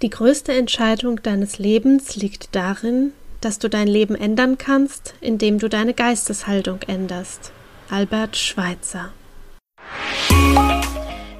Die 0.00 0.10
größte 0.10 0.52
Entscheidung 0.52 1.24
deines 1.24 1.58
Lebens 1.58 2.14
liegt 2.14 2.54
darin, 2.54 3.14
dass 3.40 3.58
du 3.58 3.68
dein 3.68 3.88
Leben 3.88 4.14
ändern 4.14 4.56
kannst, 4.56 5.14
indem 5.20 5.58
du 5.58 5.68
deine 5.68 5.92
Geisteshaltung 5.92 6.78
änderst. 6.86 7.50
Albert 7.90 8.36
Schweitzer. 8.36 9.10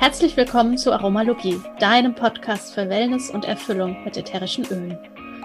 Herzlich 0.01 0.37
willkommen 0.37 0.77
zu 0.77 0.93
Aromalogie, 0.93 1.61
deinem 1.79 2.17
Podcast 2.17 2.75
für 2.75 2.89
Wellness 2.89 3.31
und 3.31 3.45
Erfüllung 3.45 4.03
mit 4.05 4.17
ätherischen 4.17 4.65
Ölen. 4.65 4.99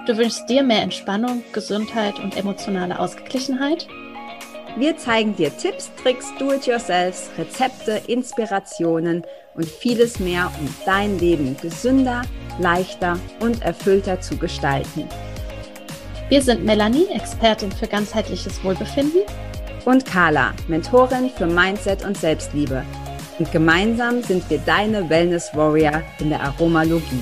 Du 0.07 0.17
wünschst 0.17 0.49
dir 0.49 0.63
mehr 0.63 0.81
Entspannung, 0.81 1.43
Gesundheit 1.53 2.17
und 2.17 2.35
emotionale 2.35 2.97
Ausgeglichenheit? 2.97 3.87
Wir 4.75 4.97
zeigen 4.97 5.35
dir 5.35 5.55
Tipps, 5.55 5.91
Tricks, 6.01 6.33
Do-it-yourselfs, 6.39 7.29
Rezepte, 7.37 8.01
Inspirationen 8.07 9.23
und 9.53 9.65
vieles 9.65 10.19
mehr, 10.19 10.51
um 10.59 10.67
dein 10.83 11.19
Leben 11.19 11.55
gesünder, 11.61 12.23
leichter 12.59 13.19
und 13.39 13.61
erfüllter 13.61 14.19
zu 14.21 14.37
gestalten. 14.37 15.07
Wir 16.29 16.41
sind 16.41 16.65
Melanie, 16.65 17.07
Expertin 17.13 17.71
für 17.71 17.87
ganzheitliches 17.87 18.63
Wohlbefinden. 18.63 19.21
Und 19.85 20.05
Carla, 20.05 20.53
Mentorin 20.67 21.29
für 21.29 21.45
Mindset 21.45 22.03
und 22.05 22.17
Selbstliebe. 22.17 22.83
Und 23.37 23.51
gemeinsam 23.51 24.23
sind 24.23 24.49
wir 24.49 24.57
deine 24.59 25.09
Wellness 25.09 25.51
Warrior 25.53 26.01
in 26.19 26.29
der 26.29 26.41
Aromalogie. 26.41 27.19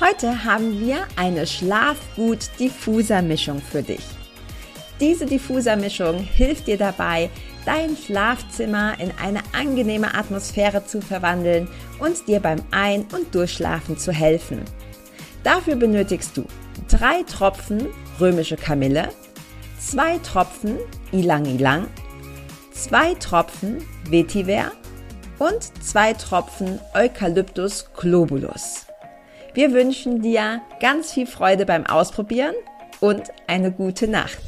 Heute 0.00 0.44
haben 0.44 0.80
wir 0.80 1.06
eine 1.16 1.44
Schlafgut-Diffuser-Mischung 1.46 3.60
für 3.60 3.82
dich. 3.82 4.00
Diese 5.00 5.26
Diffuser-Mischung 5.26 6.20
hilft 6.20 6.68
dir 6.68 6.76
dabei, 6.76 7.30
dein 7.64 7.96
Schlafzimmer 7.96 8.98
in 9.00 9.12
eine 9.22 9.40
angenehme 9.52 10.14
Atmosphäre 10.14 10.84
zu 10.84 11.00
verwandeln 11.00 11.68
und 11.98 12.26
dir 12.28 12.40
beim 12.40 12.60
Ein- 12.70 13.06
und 13.12 13.34
Durchschlafen 13.34 13.98
zu 13.98 14.12
helfen. 14.12 14.62
Dafür 15.42 15.76
benötigst 15.76 16.36
du 16.36 16.44
drei 16.88 17.22
Tropfen 17.22 17.88
römische 18.20 18.56
Kamille, 18.56 19.08
zwei 19.78 20.18
Tropfen 20.18 20.78
Ilang 21.12 21.44
Ilang, 21.46 21.86
zwei 22.72 23.14
Tropfen 23.14 23.84
Vetiver 24.08 24.72
und 25.38 25.62
zwei 25.82 26.12
Tropfen 26.14 26.80
Eucalyptus 26.94 27.90
globulus. 27.96 28.86
Wir 29.52 29.72
wünschen 29.72 30.20
dir 30.20 30.62
ganz 30.80 31.12
viel 31.12 31.26
Freude 31.26 31.66
beim 31.66 31.86
Ausprobieren 31.86 32.54
und 33.00 33.22
eine 33.46 33.70
gute 33.70 34.08
Nacht. 34.08 34.40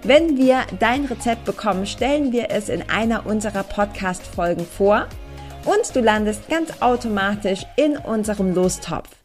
Wenn 0.04 0.38
wir 0.38 0.62
dein 0.80 1.04
Rezept 1.06 1.44
bekommen, 1.44 1.86
stellen 1.86 2.32
wir 2.32 2.52
es 2.52 2.70
in 2.70 2.90
einer 2.90 3.26
unserer 3.26 3.64
Podcast-Folgen 3.64 4.66
vor 4.66 5.08
und 5.66 5.94
du 5.94 6.00
landest 6.00 6.48
ganz 6.48 6.82
automatisch 6.82 7.66
in 7.76 7.98
unserem 7.98 8.56
Lostopf. 8.56 9.19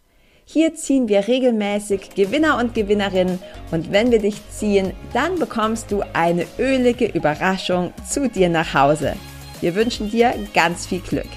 Hier 0.47 0.75
ziehen 0.75 1.09
wir 1.09 1.27
regelmäßig 1.27 2.11
Gewinner 2.15 2.59
und 2.59 2.75
Gewinnerinnen 2.75 3.39
und 3.71 3.91
wenn 3.93 4.11
wir 4.11 4.19
dich 4.19 4.37
ziehen, 4.51 4.93
dann 5.15 5.39
bekommst 5.39 5.91
du 5.91 6.03
eine 6.13 6.47
ölige 6.59 7.07
Überraschung 7.07 7.95
zu 8.07 8.29
dir 8.29 8.51
nach 8.51 8.75
Hause. 8.75 9.17
Wir 9.63 9.75
wünschen 9.75 10.11
dir 10.11 10.35
ganz 10.53 10.85
viel 10.85 11.01
Glück. 11.01 11.29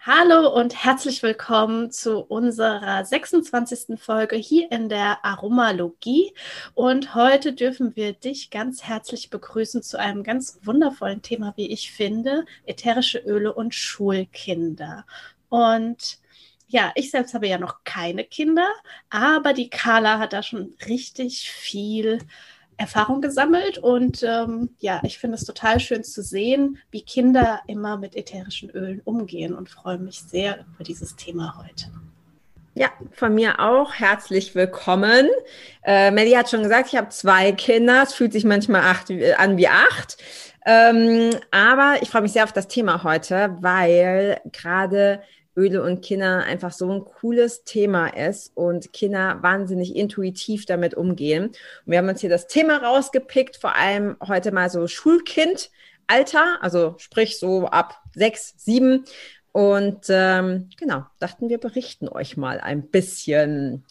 Hallo 0.00 0.48
und 0.54 0.84
herzlich 0.84 1.22
willkommen 1.22 1.90
zu 1.90 2.20
unserer 2.20 3.04
26. 3.04 4.00
Folge 4.00 4.36
hier 4.36 4.72
in 4.72 4.88
der 4.88 5.22
Aromalogie. 5.22 6.32
Und 6.72 7.14
heute 7.14 7.52
dürfen 7.52 7.94
wir 7.94 8.14
dich 8.14 8.50
ganz 8.50 8.82
herzlich 8.84 9.28
begrüßen 9.28 9.82
zu 9.82 9.98
einem 9.98 10.22
ganz 10.22 10.58
wundervollen 10.62 11.20
Thema, 11.20 11.52
wie 11.56 11.70
ich 11.70 11.92
finde, 11.92 12.46
ätherische 12.64 13.18
Öle 13.18 13.52
und 13.52 13.74
Schulkinder. 13.74 15.04
Und 15.50 16.18
ja, 16.74 16.90
ich 16.96 17.12
selbst 17.12 17.34
habe 17.34 17.46
ja 17.46 17.56
noch 17.56 17.84
keine 17.84 18.24
Kinder, 18.24 18.66
aber 19.08 19.52
die 19.52 19.70
Carla 19.70 20.18
hat 20.18 20.32
da 20.32 20.42
schon 20.42 20.74
richtig 20.88 21.48
viel 21.48 22.18
Erfahrung 22.76 23.20
gesammelt 23.22 23.78
und 23.78 24.24
ähm, 24.24 24.70
ja, 24.80 25.00
ich 25.04 25.18
finde 25.18 25.36
es 25.36 25.44
total 25.44 25.78
schön 25.78 26.02
zu 26.02 26.20
sehen, 26.20 26.78
wie 26.90 27.02
Kinder 27.02 27.60
immer 27.68 27.96
mit 27.96 28.16
ätherischen 28.16 28.70
Ölen 28.70 29.00
umgehen 29.04 29.54
und 29.54 29.70
freue 29.70 29.98
mich 29.98 30.22
sehr 30.22 30.66
über 30.74 30.82
dieses 30.82 31.14
Thema 31.14 31.56
heute. 31.56 31.92
Ja, 32.74 32.88
von 33.12 33.36
mir 33.36 33.60
auch 33.60 33.94
herzlich 33.94 34.56
willkommen. 34.56 35.28
Äh, 35.84 36.10
Melly 36.10 36.32
hat 36.32 36.50
schon 36.50 36.64
gesagt, 36.64 36.88
ich 36.88 36.96
habe 36.96 37.10
zwei 37.10 37.52
Kinder. 37.52 38.02
Es 38.02 38.14
fühlt 38.14 38.32
sich 38.32 38.42
manchmal 38.42 38.80
acht, 38.80 39.10
äh, 39.10 39.34
an 39.34 39.56
wie 39.58 39.68
acht. 39.68 40.16
Ähm, 40.66 41.30
aber 41.52 41.98
ich 42.02 42.10
freue 42.10 42.22
mich 42.22 42.32
sehr 42.32 42.42
auf 42.42 42.52
das 42.52 42.66
Thema 42.66 43.04
heute, 43.04 43.56
weil 43.60 44.40
gerade 44.50 45.22
Öle 45.56 45.82
und 45.82 46.02
Kinder 46.02 46.44
einfach 46.44 46.72
so 46.72 46.90
ein 46.90 47.04
cooles 47.04 47.64
Thema 47.64 48.08
ist 48.08 48.56
und 48.56 48.92
Kinder 48.92 49.38
wahnsinnig 49.42 49.94
intuitiv 49.94 50.66
damit 50.66 50.94
umgehen. 50.94 51.46
Und 51.46 51.56
wir 51.86 51.98
haben 51.98 52.08
uns 52.08 52.20
hier 52.20 52.30
das 52.30 52.46
Thema 52.46 52.78
rausgepickt, 52.78 53.56
vor 53.56 53.76
allem 53.76 54.16
heute 54.26 54.52
mal 54.52 54.68
so 54.70 54.86
Schulkindalter, 54.88 56.58
also 56.60 56.96
sprich 56.98 57.38
so 57.38 57.66
ab 57.66 58.02
sechs, 58.14 58.54
sieben. 58.56 59.04
Und 59.52 60.06
ähm, 60.08 60.70
genau, 60.76 61.04
dachten 61.20 61.48
wir 61.48 61.58
berichten 61.58 62.08
euch 62.08 62.36
mal 62.36 62.58
ein 62.60 62.88
bisschen. 62.88 63.84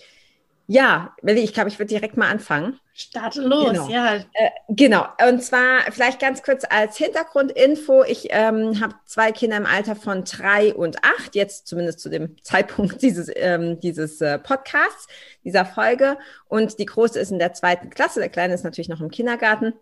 Ja, 0.67 1.13
ich 1.23 1.53
glaube, 1.53 1.69
ich 1.69 1.77
würde 1.77 1.89
direkt 1.89 2.15
mal 2.15 2.29
anfangen. 2.29 2.79
Starte 2.93 3.41
los, 3.41 3.71
genau. 3.71 3.89
ja. 3.89 4.15
Äh, 4.15 4.49
genau, 4.69 5.07
und 5.27 5.43
zwar 5.43 5.81
vielleicht 5.91 6.19
ganz 6.19 6.43
kurz 6.43 6.63
als 6.69 6.95
Hintergrundinfo. 6.97 8.03
Ich 8.03 8.27
ähm, 8.29 8.79
habe 8.79 8.93
zwei 9.05 9.31
Kinder 9.31 9.57
im 9.57 9.65
Alter 9.65 9.95
von 9.95 10.23
drei 10.23 10.73
und 10.73 11.03
acht, 11.03 11.35
jetzt 11.35 11.67
zumindest 11.67 11.99
zu 11.99 12.09
dem 12.09 12.37
Zeitpunkt 12.43 13.01
dieses, 13.01 13.31
ähm, 13.35 13.79
dieses 13.79 14.21
äh, 14.21 14.37
Podcasts, 14.37 15.07
dieser 15.43 15.65
Folge. 15.65 16.17
Und 16.47 16.79
die 16.79 16.85
Große 16.85 17.19
ist 17.19 17.31
in 17.31 17.39
der 17.39 17.53
zweiten 17.53 17.89
Klasse, 17.89 18.19
der 18.19 18.29
Kleine 18.29 18.53
ist 18.53 18.63
natürlich 18.63 18.89
noch 18.89 19.01
im 19.01 19.11
Kindergarten. 19.11 19.73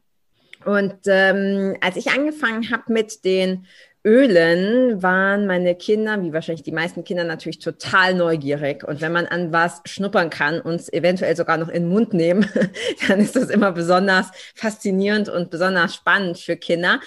Und 0.66 1.00
ähm, 1.06 1.76
als 1.82 1.98
ich 1.98 2.12
angefangen 2.12 2.72
habe 2.72 2.94
mit 2.94 3.26
den 3.26 3.66
Ölen 4.04 5.04
waren 5.04 5.46
meine 5.46 5.76
Kinder, 5.76 6.22
wie 6.24 6.34
wahrscheinlich 6.34 6.64
die 6.64 6.72
meisten 6.72 7.04
Kinder, 7.04 7.24
natürlich 7.24 7.60
total 7.60 8.16
neugierig. 8.16 8.84
Und 8.84 9.00
wenn 9.00 9.12
man 9.12 9.28
an 9.28 9.52
was 9.52 9.82
schnuppern 9.86 10.32
kann 10.32 10.60
und 10.60 10.76
es 10.76 10.92
eventuell 10.92 11.36
sogar 11.36 11.58
noch 11.58 11.70
in 11.70 11.84
den 11.84 11.90
Mund 11.90 12.14
nehmen, 12.14 12.50
dann 13.08 13.20
ist 13.20 13.36
das 13.36 13.50
immer 13.50 13.72
besonders 13.72 14.32
faszinierend 14.56 15.30
und 15.30 15.52
besonders 15.52 15.94
spannend 15.94 16.40
für 16.40 16.58
Kinder. 16.58 17.00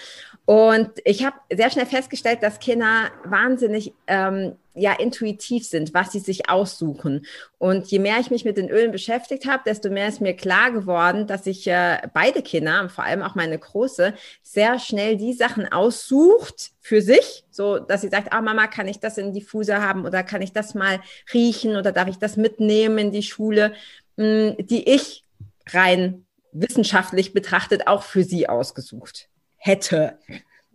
Und 0.46 0.90
ich 1.04 1.24
habe 1.24 1.36
sehr 1.50 1.70
schnell 1.70 1.86
festgestellt, 1.86 2.42
dass 2.42 2.58
Kinder 2.58 3.10
wahnsinnig 3.24 3.94
ähm, 4.06 4.56
ja 4.74 4.92
intuitiv 4.92 5.66
sind, 5.66 5.94
was 5.94 6.12
sie 6.12 6.18
sich 6.18 6.50
aussuchen. 6.50 7.24
Und 7.56 7.86
je 7.86 7.98
mehr 7.98 8.18
ich 8.20 8.30
mich 8.30 8.44
mit 8.44 8.58
den 8.58 8.68
Ölen 8.68 8.92
beschäftigt 8.92 9.46
habe, 9.46 9.62
desto 9.64 9.88
mehr 9.88 10.08
ist 10.08 10.20
mir 10.20 10.34
klar 10.34 10.70
geworden, 10.70 11.26
dass 11.26 11.46
ich 11.46 11.66
äh, 11.66 12.02
beide 12.12 12.42
Kinder, 12.42 12.90
vor 12.90 13.04
allem 13.04 13.22
auch 13.22 13.34
meine 13.34 13.58
große, 13.58 14.12
sehr 14.42 14.78
schnell 14.78 15.16
die 15.16 15.32
Sachen 15.32 15.72
aussucht 15.72 16.72
für 16.80 17.00
sich, 17.00 17.44
so 17.50 17.78
dass 17.78 18.02
sie 18.02 18.08
sagt, 18.08 18.32
ah 18.32 18.42
Mama, 18.42 18.66
kann 18.66 18.88
ich 18.88 19.00
das 19.00 19.16
in 19.16 19.32
Diffuser 19.32 19.80
haben 19.80 20.04
oder 20.04 20.22
kann 20.22 20.42
ich 20.42 20.52
das 20.52 20.74
mal 20.74 21.00
riechen 21.32 21.76
oder 21.76 21.90
darf 21.90 22.08
ich 22.08 22.18
das 22.18 22.36
mitnehmen 22.36 22.98
in 22.98 23.12
die 23.12 23.22
Schule, 23.22 23.72
mh, 24.16 24.56
hm, 24.58 24.66
die 24.66 24.90
ich 24.90 25.24
rein 25.70 26.26
wissenschaftlich 26.52 27.32
betrachtet 27.32 27.86
auch 27.86 28.02
für 28.02 28.24
sie 28.24 28.48
ausgesucht 28.48 29.28
hätte. 29.64 30.18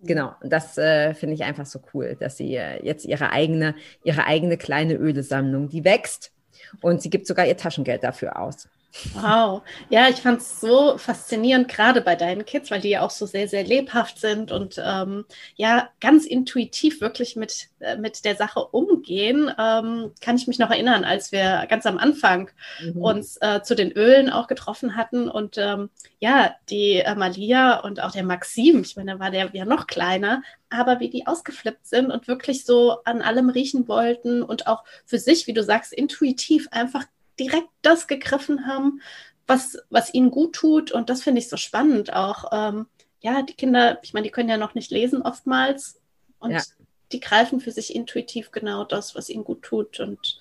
Genau, 0.01 0.33
und 0.41 0.51
das 0.51 0.77
äh, 0.77 1.13
finde 1.13 1.35
ich 1.35 1.43
einfach 1.43 1.65
so 1.65 1.79
cool, 1.93 2.15
dass 2.19 2.37
sie 2.37 2.55
äh, 2.55 2.83
jetzt 2.83 3.05
ihre 3.05 3.31
eigene, 3.31 3.75
ihre 4.03 4.25
eigene 4.25 4.57
kleine 4.57 4.95
Ölesammlung, 4.95 5.69
die 5.69 5.83
wächst 5.83 6.31
und 6.81 7.01
sie 7.01 7.09
gibt 7.09 7.27
sogar 7.27 7.45
ihr 7.45 7.57
Taschengeld 7.57 8.03
dafür 8.03 8.39
aus. 8.39 8.67
Wow. 9.13 9.61
Ja, 9.89 10.09
ich 10.09 10.17
fand 10.17 10.41
es 10.41 10.59
so 10.59 10.97
faszinierend, 10.97 11.67
gerade 11.67 12.01
bei 12.01 12.15
deinen 12.15 12.43
Kids, 12.43 12.71
weil 12.71 12.81
die 12.81 12.89
ja 12.89 13.01
auch 13.01 13.11
so 13.11 13.25
sehr, 13.27 13.47
sehr 13.47 13.63
lebhaft 13.63 14.19
sind 14.19 14.51
und 14.51 14.81
ähm, 14.83 15.25
ja, 15.55 15.89
ganz 16.01 16.25
intuitiv 16.25 16.99
wirklich 16.99 17.35
mit, 17.35 17.69
äh, 17.79 17.97
mit 17.97 18.25
der 18.25 18.35
Sache 18.35 18.65
umgehen. 18.65 19.51
Ähm, 19.59 20.11
kann 20.21 20.37
ich 20.37 20.47
mich 20.47 20.57
noch 20.57 20.71
erinnern, 20.71 21.03
als 21.03 21.31
wir 21.31 21.67
ganz 21.69 21.85
am 21.85 21.99
Anfang 21.99 22.49
mhm. 22.83 23.01
uns 23.01 23.37
äh, 23.41 23.61
zu 23.61 23.75
den 23.75 23.91
Ölen 23.91 24.29
auch 24.29 24.47
getroffen 24.47 24.95
hatten 24.95 25.29
und 25.29 25.57
ähm, 25.57 25.89
ja, 26.19 26.55
die 26.69 26.95
äh, 26.95 27.15
Malia 27.15 27.79
und 27.81 28.01
auch 28.01 28.11
der 28.11 28.23
Maxim, 28.23 28.81
ich 28.81 28.95
meine, 28.95 29.13
da 29.13 29.19
war 29.19 29.29
der 29.31 29.49
ja 29.53 29.65
noch 29.65 29.85
kleiner, 29.85 30.41
aber 30.69 30.99
wie 30.99 31.09
die 31.09 31.27
ausgeflippt 31.27 31.85
sind 31.85 32.11
und 32.11 32.27
wirklich 32.27 32.65
so 32.65 33.03
an 33.05 33.21
allem 33.21 33.49
riechen 33.49 33.87
wollten 33.87 34.41
und 34.41 34.67
auch 34.67 34.83
für 35.05 35.19
sich, 35.19 35.45
wie 35.47 35.53
du 35.53 35.63
sagst, 35.63 35.93
intuitiv 35.93 36.67
einfach 36.71 37.05
direkt 37.39 37.69
das 37.81 38.07
gegriffen 38.07 38.67
haben, 38.67 39.01
was, 39.47 39.77
was 39.89 40.13
ihnen 40.13 40.31
gut 40.31 40.53
tut. 40.53 40.91
Und 40.91 41.09
das 41.09 41.23
finde 41.23 41.39
ich 41.39 41.49
so 41.49 41.57
spannend 41.57 42.13
auch. 42.13 42.45
Ähm, 42.51 42.87
ja, 43.21 43.41
die 43.41 43.53
Kinder, 43.53 43.99
ich 44.03 44.13
meine, 44.13 44.25
die 44.25 44.31
können 44.31 44.49
ja 44.49 44.57
noch 44.57 44.75
nicht 44.75 44.91
lesen 44.91 45.21
oftmals 45.21 45.99
und 46.39 46.51
ja. 46.51 46.61
die 47.11 47.19
greifen 47.19 47.59
für 47.59 47.71
sich 47.71 47.95
intuitiv 47.95 48.51
genau 48.51 48.83
das, 48.83 49.15
was 49.15 49.29
ihnen 49.29 49.43
gut 49.43 49.63
tut 49.63 49.99
und 49.99 50.39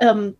ähm, 0.00 0.36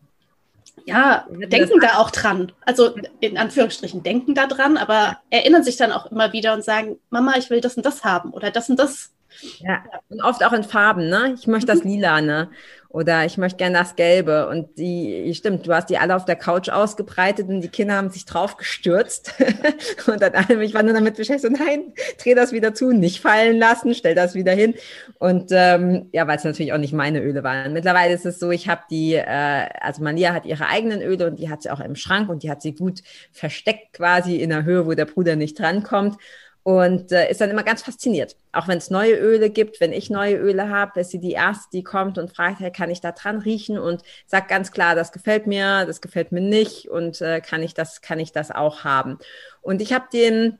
ja, 0.86 1.26
denken 1.30 1.80
da 1.80 1.98
auch 1.98 2.10
dran. 2.10 2.52
Also 2.62 2.94
in 3.20 3.38
Anführungsstrichen 3.38 4.02
denken 4.02 4.34
da 4.34 4.46
dran, 4.46 4.76
aber 4.76 5.18
erinnern 5.30 5.62
sich 5.62 5.76
dann 5.76 5.92
auch 5.92 6.10
immer 6.10 6.32
wieder 6.32 6.52
und 6.52 6.64
sagen, 6.64 6.98
Mama, 7.10 7.36
ich 7.36 7.50
will 7.50 7.60
das 7.60 7.76
und 7.76 7.86
das 7.86 8.04
haben 8.04 8.32
oder 8.32 8.50
das 8.50 8.68
und 8.68 8.78
das 8.78 9.12
ja, 9.58 9.84
und 10.08 10.22
oft 10.22 10.44
auch 10.44 10.52
in 10.52 10.64
Farben, 10.64 11.08
ne? 11.08 11.34
Ich 11.38 11.46
möchte 11.46 11.66
das. 11.66 11.84
Lila, 11.84 12.20
ne? 12.20 12.50
Oder 12.94 13.24
ich 13.24 13.38
möchte 13.38 13.56
gerne 13.56 13.78
das 13.78 13.96
Gelbe. 13.96 14.46
Und 14.48 14.78
die, 14.78 15.34
stimmt, 15.34 15.66
du 15.66 15.74
hast 15.74 15.90
die 15.90 15.98
alle 15.98 16.14
auf 16.14 16.26
der 16.26 16.36
Couch 16.36 16.68
ausgebreitet 16.68 17.48
und 17.48 17.60
die 17.60 17.68
Kinder 17.68 17.94
haben 17.96 18.10
sich 18.10 18.24
drauf 18.24 18.56
gestürzt. 18.56 19.34
und 20.06 20.22
dann 20.22 20.32
alle, 20.34 20.62
ich 20.62 20.74
war 20.74 20.84
nur 20.84 20.92
damit 20.92 21.16
beschäftigt, 21.16 21.56
so, 21.56 21.64
nein, 21.64 21.92
dreh 22.22 22.34
das 22.34 22.52
wieder 22.52 22.72
zu, 22.72 22.92
nicht 22.92 23.20
fallen 23.20 23.58
lassen, 23.58 23.94
stell 23.94 24.14
das 24.14 24.36
wieder 24.36 24.52
hin. 24.52 24.74
Und 25.18 25.50
ähm, 25.50 26.08
ja, 26.12 26.28
weil 26.28 26.36
es 26.36 26.44
natürlich 26.44 26.72
auch 26.72 26.78
nicht 26.78 26.92
meine 26.92 27.20
Öle 27.20 27.42
waren. 27.42 27.72
Mittlerweile 27.72 28.14
ist 28.14 28.26
es 28.26 28.38
so, 28.38 28.52
ich 28.52 28.68
habe 28.68 28.82
die, 28.88 29.14
äh, 29.14 29.68
also 29.80 30.00
Malia 30.00 30.32
hat 30.32 30.46
ihre 30.46 30.68
eigenen 30.68 31.02
Öle 31.02 31.26
und 31.26 31.40
die 31.40 31.50
hat 31.50 31.62
sie 31.62 31.70
auch 31.70 31.80
im 31.80 31.96
Schrank 31.96 32.28
und 32.28 32.44
die 32.44 32.50
hat 32.50 32.62
sie 32.62 32.76
gut 32.76 33.00
versteckt 33.32 33.94
quasi 33.94 34.36
in 34.36 34.50
der 34.50 34.62
Höhe, 34.62 34.86
wo 34.86 34.94
der 34.94 35.06
Bruder 35.06 35.34
nicht 35.34 35.58
drankommt 35.58 36.16
und 36.64 37.12
äh, 37.12 37.30
ist 37.30 37.42
dann 37.42 37.50
immer 37.50 37.62
ganz 37.62 37.82
fasziniert. 37.82 38.36
Auch 38.52 38.68
wenn 38.68 38.78
es 38.78 38.90
neue 38.90 39.14
Öle 39.16 39.50
gibt, 39.50 39.80
wenn 39.80 39.92
ich 39.92 40.08
neue 40.08 40.36
Öle 40.36 40.70
habe, 40.70 40.98
ist 41.00 41.10
sie 41.10 41.20
die 41.20 41.32
erste, 41.32 41.68
die 41.72 41.84
kommt 41.84 42.16
und 42.16 42.34
fragt, 42.34 42.58
hey, 42.58 42.72
kann 42.72 42.90
ich 42.90 43.02
da 43.02 43.12
dran 43.12 43.38
riechen 43.38 43.78
und 43.78 44.02
sagt 44.26 44.48
ganz 44.48 44.72
klar, 44.72 44.94
das 44.94 45.12
gefällt 45.12 45.46
mir, 45.46 45.84
das 45.84 46.00
gefällt 46.00 46.32
mir 46.32 46.40
nicht 46.40 46.88
und 46.88 47.20
äh, 47.20 47.42
kann 47.42 47.62
ich 47.62 47.74
das, 47.74 48.00
kann 48.00 48.18
ich 48.18 48.32
das 48.32 48.50
auch 48.50 48.82
haben. 48.82 49.18
Und 49.60 49.82
ich 49.82 49.92
habe 49.92 50.06
den 50.12 50.58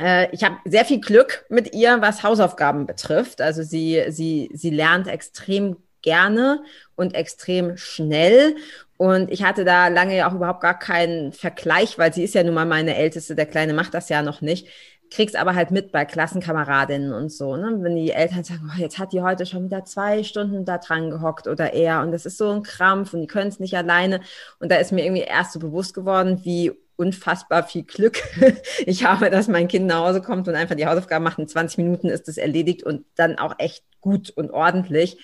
äh, 0.00 0.28
ich 0.32 0.44
habe 0.44 0.56
sehr 0.64 0.86
viel 0.86 1.00
Glück 1.00 1.44
mit 1.50 1.74
ihr, 1.74 2.00
was 2.00 2.22
Hausaufgaben 2.22 2.86
betrifft. 2.86 3.42
Also 3.42 3.62
sie, 3.62 4.02
sie, 4.08 4.50
sie 4.54 4.70
lernt 4.70 5.08
extrem 5.08 5.76
gerne 6.00 6.62
und 6.96 7.14
extrem 7.14 7.76
schnell. 7.76 8.56
Und 8.96 9.30
ich 9.30 9.42
hatte 9.42 9.64
da 9.64 9.88
lange 9.88 10.16
ja 10.16 10.28
auch 10.28 10.34
überhaupt 10.34 10.60
gar 10.60 10.78
keinen 10.78 11.32
Vergleich, 11.32 11.98
weil 11.98 12.14
sie 12.14 12.24
ist 12.24 12.34
ja 12.34 12.42
nun 12.42 12.54
mal 12.54 12.66
meine 12.66 12.96
Älteste, 12.96 13.34
der 13.34 13.46
Kleine 13.46 13.74
macht 13.74 13.94
das 13.94 14.08
ja 14.08 14.22
noch 14.22 14.40
nicht 14.40 14.68
krieg's 15.10 15.34
aber 15.34 15.54
halt 15.54 15.70
mit 15.70 15.92
bei 15.92 16.04
Klassenkameradinnen 16.04 17.12
und 17.12 17.32
so, 17.32 17.56
ne? 17.56 17.76
Wenn 17.80 17.96
die 17.96 18.10
Eltern 18.10 18.44
sagen, 18.44 18.70
oh, 18.72 18.78
jetzt 18.78 18.98
hat 18.98 19.12
die 19.12 19.22
heute 19.22 19.46
schon 19.46 19.64
wieder 19.64 19.84
zwei 19.84 20.22
Stunden 20.22 20.64
da 20.64 20.78
dran 20.78 21.10
gehockt 21.10 21.46
oder 21.46 21.72
eher 21.72 22.00
und 22.00 22.12
das 22.12 22.26
ist 22.26 22.38
so 22.38 22.50
ein 22.50 22.62
Krampf 22.62 23.14
und 23.14 23.20
die 23.20 23.26
können 23.26 23.48
es 23.48 23.60
nicht 23.60 23.76
alleine. 23.76 24.20
Und 24.58 24.72
da 24.72 24.76
ist 24.76 24.92
mir 24.92 25.04
irgendwie 25.04 25.22
erst 25.22 25.52
so 25.52 25.58
bewusst 25.60 25.94
geworden, 25.94 26.40
wie 26.44 26.72
unfassbar 26.96 27.64
viel 27.64 27.84
Glück 27.84 28.22
ich 28.86 29.04
habe, 29.04 29.30
dass 29.30 29.48
mein 29.48 29.68
Kind 29.68 29.86
nach 29.86 30.04
Hause 30.06 30.20
kommt 30.22 30.48
und 30.48 30.54
einfach 30.54 30.76
die 30.76 30.86
Hausaufgaben 30.86 31.24
macht. 31.24 31.38
In 31.38 31.48
20 31.48 31.78
Minuten 31.78 32.08
ist 32.08 32.28
es 32.28 32.36
erledigt 32.36 32.82
und 32.82 33.04
dann 33.16 33.38
auch 33.38 33.54
echt 33.58 33.84
gut 34.00 34.30
und 34.30 34.50
ordentlich. 34.50 35.18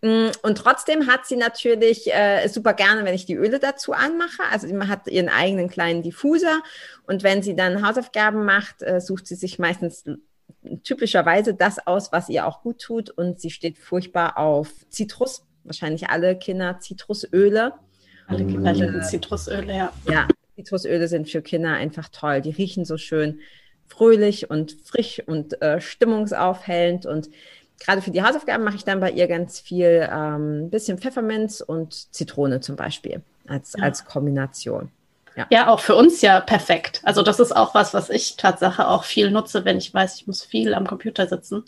Mm, 0.00 0.28
und 0.42 0.58
trotzdem 0.58 1.06
hat 1.06 1.26
sie 1.26 1.36
natürlich 1.36 2.12
äh, 2.12 2.48
super 2.48 2.74
gerne, 2.74 3.04
wenn 3.04 3.14
ich 3.14 3.26
die 3.26 3.34
Öle 3.34 3.58
dazu 3.58 3.92
anmache. 3.92 4.42
Also 4.50 4.66
sie 4.66 4.78
hat 4.78 5.08
ihren 5.08 5.28
eigenen 5.28 5.68
kleinen 5.68 6.02
Diffuser 6.02 6.62
und 7.06 7.22
wenn 7.22 7.42
sie 7.42 7.54
dann 7.54 7.86
Hausaufgaben 7.86 8.44
macht, 8.44 8.82
äh, 8.82 9.00
sucht 9.00 9.26
sie 9.26 9.34
sich 9.34 9.58
meistens 9.58 10.04
typischerweise 10.84 11.54
das 11.54 11.86
aus, 11.86 12.12
was 12.12 12.28
ihr 12.28 12.46
auch 12.46 12.62
gut 12.62 12.80
tut 12.80 13.10
und 13.10 13.40
sie 13.40 13.50
steht 13.50 13.78
furchtbar 13.78 14.38
auf 14.38 14.68
Zitrus. 14.90 15.44
Wahrscheinlich 15.64 16.08
alle 16.08 16.36
Kinder 16.36 16.78
Zitrusöle. 16.80 17.74
Alle 18.26 18.46
Kinder 18.46 18.72
lieben 18.72 19.00
äh, 19.00 19.02
Zitrusöle, 19.02 19.74
ja. 19.74 19.92
Ja, 20.08 20.28
Zitrusöle 20.56 21.08
sind 21.08 21.28
für 21.28 21.42
Kinder 21.42 21.72
einfach 21.72 22.08
toll. 22.08 22.40
Die 22.40 22.50
riechen 22.50 22.84
so 22.84 22.96
schön 22.96 23.40
fröhlich 23.86 24.48
und 24.50 24.76
frisch 24.84 25.22
und 25.26 25.60
äh, 25.60 25.80
stimmungsaufhellend 25.80 27.04
und 27.04 27.28
gerade 27.84 28.02
für 28.02 28.10
die 28.10 28.22
Hausaufgaben 28.22 28.64
mache 28.64 28.76
ich 28.76 28.84
dann 28.84 29.00
bei 29.00 29.10
ihr 29.10 29.28
ganz 29.28 29.60
viel, 29.60 30.08
ein 30.10 30.62
ähm, 30.62 30.70
bisschen 30.70 30.98
Pfefferminz 30.98 31.60
und 31.60 32.12
Zitrone 32.14 32.60
zum 32.60 32.76
Beispiel 32.76 33.22
als, 33.46 33.74
ja. 33.76 33.84
als 33.84 34.04
Kombination. 34.04 34.90
Ja. 35.34 35.46
ja, 35.50 35.68
auch 35.68 35.80
für 35.80 35.94
uns 35.94 36.20
ja 36.20 36.40
perfekt. 36.40 37.00
Also 37.04 37.22
das 37.22 37.40
ist 37.40 37.56
auch 37.56 37.74
was, 37.74 37.94
was 37.94 38.10
ich 38.10 38.36
Tatsache 38.36 38.86
auch 38.86 39.04
viel 39.04 39.30
nutze, 39.30 39.64
wenn 39.64 39.78
ich 39.78 39.92
weiß, 39.92 40.16
ich 40.16 40.26
muss 40.26 40.42
viel 40.42 40.74
am 40.74 40.86
Computer 40.86 41.26
sitzen. 41.26 41.64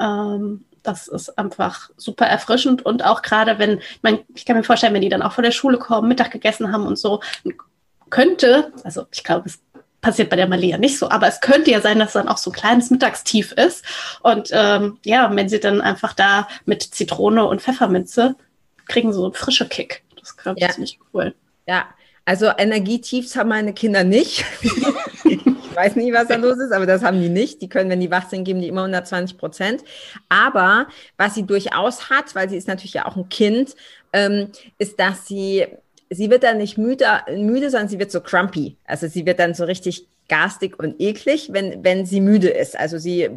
Ähm, 0.00 0.64
das 0.82 1.08
ist 1.08 1.36
einfach 1.36 1.90
super 1.96 2.26
erfrischend 2.26 2.86
und 2.86 3.04
auch 3.04 3.22
gerade 3.22 3.58
wenn, 3.58 3.78
ich, 3.78 3.98
mein, 4.02 4.20
ich 4.34 4.46
kann 4.46 4.56
mir 4.56 4.62
vorstellen, 4.62 4.94
wenn 4.94 5.02
die 5.02 5.08
dann 5.08 5.22
auch 5.22 5.32
von 5.32 5.44
der 5.44 5.50
Schule 5.50 5.76
kommen, 5.76 6.08
Mittag 6.08 6.30
gegessen 6.30 6.72
haben 6.72 6.86
und 6.86 6.98
so, 6.98 7.20
könnte, 8.10 8.72
also 8.84 9.06
ich 9.12 9.24
glaube, 9.24 9.48
es 9.48 9.60
passiert 10.00 10.30
bei 10.30 10.36
der 10.36 10.48
Malia 10.48 10.78
nicht 10.78 10.98
so, 10.98 11.10
aber 11.10 11.28
es 11.28 11.40
könnte 11.40 11.70
ja 11.70 11.80
sein, 11.80 11.98
dass 11.98 12.12
dann 12.12 12.28
auch 12.28 12.38
so 12.38 12.50
ein 12.50 12.54
kleines 12.54 12.90
Mittagstief 12.90 13.52
ist. 13.52 13.84
Und 14.22 14.48
ähm, 14.52 14.98
ja, 15.04 15.34
wenn 15.34 15.48
sie 15.48 15.60
dann 15.60 15.80
einfach 15.80 16.14
da 16.14 16.48
mit 16.64 16.82
Zitrone 16.82 17.44
und 17.44 17.60
Pfefferminze 17.62 18.36
kriegen 18.88 19.12
so 19.12 19.24
einen 19.24 19.34
frischen 19.34 19.68
Kick. 19.68 20.02
Das 20.18 20.36
glaube 20.36 20.58
ich 20.58 20.62
ja. 20.62 20.70
ziemlich 20.70 20.98
cool. 21.14 21.34
Ja, 21.66 21.86
also 22.24 22.50
Energietiefs 22.56 23.36
haben 23.36 23.48
meine 23.48 23.72
Kinder 23.72 24.04
nicht. 24.04 24.44
ich 25.24 25.76
weiß 25.76 25.96
nicht, 25.96 26.12
was 26.12 26.28
da 26.28 26.36
los 26.36 26.58
ist, 26.58 26.72
aber 26.72 26.86
das 26.86 27.02
haben 27.02 27.20
die 27.20 27.28
nicht. 27.28 27.62
Die 27.62 27.68
können, 27.68 27.90
wenn 27.90 28.00
die 28.00 28.10
wach 28.10 28.28
sind, 28.28 28.44
geben 28.44 28.60
die 28.60 28.68
immer 28.68 28.82
120 28.82 29.38
Prozent. 29.38 29.84
Aber 30.28 30.88
was 31.16 31.34
sie 31.34 31.44
durchaus 31.44 32.10
hat, 32.10 32.34
weil 32.34 32.48
sie 32.48 32.56
ist 32.56 32.68
natürlich 32.68 32.94
ja 32.94 33.06
auch 33.06 33.16
ein 33.16 33.28
Kind, 33.28 33.74
ähm, 34.12 34.48
ist, 34.78 34.98
dass 34.98 35.26
sie 35.26 35.66
sie 36.10 36.28
wird 36.28 36.42
dann 36.42 36.58
nicht 36.58 36.76
müde, 36.76 37.06
müde, 37.28 37.70
sondern 37.70 37.88
sie 37.88 37.98
wird 37.98 38.10
so 38.10 38.20
crumpy. 38.20 38.76
Also 38.84 39.06
sie 39.06 39.24
wird 39.26 39.38
dann 39.38 39.54
so 39.54 39.64
richtig 39.64 40.06
garstig 40.28 40.78
und 40.78 41.00
eklig, 41.00 41.50
wenn, 41.52 41.82
wenn 41.84 42.04
sie 42.04 42.20
müde 42.20 42.48
ist. 42.48 42.78
Also 42.78 42.98
sie, 42.98 43.30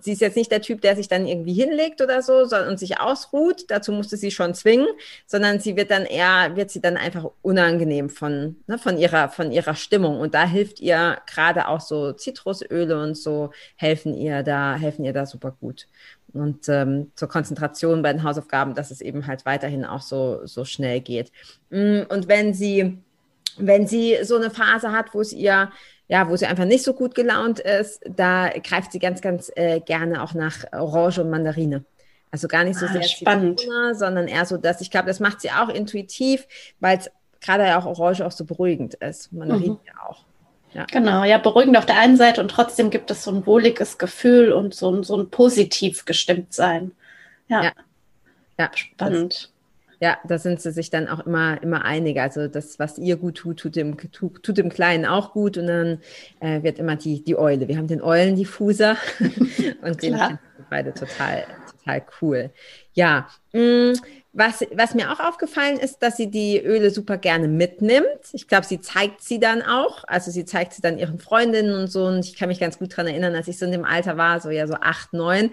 sie 0.00 0.12
ist 0.12 0.20
jetzt 0.20 0.36
nicht 0.36 0.50
der 0.50 0.62
Typ, 0.62 0.82
der 0.82 0.94
sich 0.96 1.08
dann 1.08 1.26
irgendwie 1.26 1.54
hinlegt 1.54 2.00
oder 2.00 2.22
so 2.22 2.34
und 2.34 2.78
sich 2.78 3.00
ausruht. 3.00 3.64
Dazu 3.70 3.92
musste 3.92 4.16
sie 4.16 4.30
schon 4.30 4.54
zwingen, 4.54 4.88
sondern 5.26 5.58
sie 5.58 5.76
wird 5.76 5.90
dann 5.90 6.04
eher, 6.04 6.54
wird 6.54 6.70
sie 6.70 6.80
dann 6.80 6.96
einfach 6.96 7.30
unangenehm 7.42 8.10
von, 8.10 8.56
ne, 8.66 8.78
von 8.78 8.98
ihrer, 8.98 9.30
von 9.30 9.50
ihrer 9.50 9.74
Stimmung. 9.74 10.20
Und 10.20 10.34
da 10.34 10.46
hilft 10.46 10.80
ihr 10.80 11.18
gerade 11.26 11.68
auch 11.68 11.80
so 11.80 12.12
Zitrusöle 12.12 13.02
und 13.02 13.16
so 13.16 13.52
helfen 13.76 14.14
ihr 14.14 14.42
da, 14.42 14.74
helfen 14.74 15.04
ihr 15.04 15.12
da 15.12 15.26
super 15.26 15.56
gut 15.60 15.86
und 16.32 16.68
ähm, 16.68 17.12
zur 17.14 17.28
Konzentration 17.28 18.02
bei 18.02 18.12
den 18.12 18.22
Hausaufgaben, 18.22 18.74
dass 18.74 18.90
es 18.90 19.00
eben 19.00 19.26
halt 19.26 19.46
weiterhin 19.46 19.84
auch 19.84 20.02
so, 20.02 20.46
so 20.46 20.64
schnell 20.64 21.00
geht. 21.00 21.32
Mm, 21.70 22.02
und 22.08 22.28
wenn 22.28 22.54
sie, 22.54 22.98
wenn 23.58 23.86
sie 23.86 24.18
so 24.22 24.36
eine 24.36 24.50
Phase 24.50 24.92
hat, 24.92 25.14
wo 25.14 25.20
es 25.20 25.32
ihr 25.32 25.70
ja, 26.10 26.28
wo 26.28 26.34
sie 26.34 26.46
einfach 26.46 26.64
nicht 26.64 26.82
so 26.82 26.92
gut 26.92 27.14
gelaunt 27.14 27.60
ist, 27.60 28.02
da 28.04 28.48
greift 28.48 28.90
sie 28.90 28.98
ganz, 28.98 29.20
ganz 29.20 29.48
äh, 29.54 29.78
gerne 29.78 30.24
auch 30.24 30.34
nach 30.34 30.64
Orange 30.72 31.20
und 31.20 31.30
Mandarine. 31.30 31.84
Also 32.32 32.48
gar 32.48 32.64
nicht 32.64 32.80
so 32.80 32.86
ah, 32.86 32.92
sehr 32.92 33.04
spannend, 33.04 33.60
Zitrone, 33.60 33.94
sondern 33.94 34.26
eher 34.26 34.44
so, 34.44 34.56
dass 34.56 34.80
ich 34.80 34.90
glaube, 34.90 35.06
das 35.06 35.20
macht 35.20 35.40
sie 35.40 35.52
auch 35.52 35.68
intuitiv, 35.68 36.48
weil 36.80 36.98
es 36.98 37.10
gerade 37.40 37.64
ja 37.64 37.78
auch 37.78 37.86
Orange 37.86 38.26
auch 38.26 38.32
so 38.32 38.44
beruhigend 38.44 38.94
ist. 38.94 39.32
Mandarine 39.32 39.74
mhm. 39.74 39.80
ja 39.86 39.92
auch. 40.04 40.24
Ja. 40.72 40.86
Genau, 40.90 41.24
ja, 41.24 41.38
beruhigend 41.38 41.76
auf 41.76 41.86
der 41.86 41.98
einen 41.98 42.16
Seite 42.16 42.40
und 42.40 42.50
trotzdem 42.50 42.90
gibt 42.90 43.10
es 43.10 43.24
so 43.24 43.32
ein 43.32 43.44
wohliges 43.46 43.98
Gefühl 43.98 44.52
und 44.52 44.74
so 44.74 44.90
ein, 44.90 45.02
so 45.02 45.16
ein 45.16 45.30
positiv 45.30 46.04
gestimmt 46.04 46.52
sein. 46.52 46.92
Ja. 47.48 47.64
ja. 47.64 47.72
ja 48.58 48.70
Spannend. 48.74 49.32
Das, 49.34 49.52
ja, 50.02 50.16
da 50.26 50.38
sind 50.38 50.62
sie 50.62 50.72
sich 50.72 50.88
dann 50.88 51.08
auch 51.08 51.26
immer, 51.26 51.62
immer 51.62 51.84
einig. 51.84 52.18
Also 52.18 52.48
das, 52.48 52.78
was 52.78 52.96
ihr 52.96 53.16
gut 53.16 53.36
tut, 53.36 53.58
tut 53.58 53.76
dem, 53.76 53.98
tut, 53.98 54.42
tut 54.42 54.56
dem 54.56 54.70
Kleinen 54.70 55.04
auch 55.04 55.32
gut 55.32 55.58
und 55.58 55.66
dann 55.66 55.98
äh, 56.40 56.62
wird 56.62 56.78
immer 56.78 56.96
die, 56.96 57.22
die 57.22 57.36
Eule. 57.36 57.68
Wir 57.68 57.76
haben 57.76 57.86
den 57.86 58.02
Eulendiffuser 58.02 58.96
und 59.82 60.02
den 60.02 60.38
beide 60.70 60.94
total, 60.94 61.44
total 61.70 62.02
cool. 62.22 62.50
Ja, 62.94 63.28
mh, 63.52 63.60
mm, 63.60 64.00
was, 64.32 64.64
was 64.72 64.94
mir 64.94 65.12
auch 65.12 65.18
aufgefallen 65.18 65.78
ist, 65.78 65.98
dass 66.02 66.16
sie 66.16 66.30
die 66.30 66.60
Öle 66.62 66.90
super 66.90 67.18
gerne 67.18 67.48
mitnimmt. 67.48 68.06
Ich 68.32 68.46
glaube, 68.46 68.64
sie 68.64 68.80
zeigt 68.80 69.22
sie 69.22 69.40
dann 69.40 69.62
auch. 69.62 70.04
Also 70.06 70.30
sie 70.30 70.44
zeigt 70.44 70.72
sie 70.72 70.82
dann 70.82 70.98
ihren 70.98 71.18
Freundinnen 71.18 71.74
und 71.74 71.88
so. 71.88 72.04
Und 72.06 72.24
ich 72.24 72.36
kann 72.36 72.48
mich 72.48 72.60
ganz 72.60 72.78
gut 72.78 72.92
daran 72.92 73.08
erinnern, 73.08 73.34
als 73.34 73.48
ich 73.48 73.58
so 73.58 73.66
in 73.66 73.72
dem 73.72 73.84
Alter 73.84 74.16
war, 74.16 74.40
so 74.40 74.50
ja 74.50 74.68
so 74.68 74.74
acht, 74.74 75.12
neun, 75.12 75.50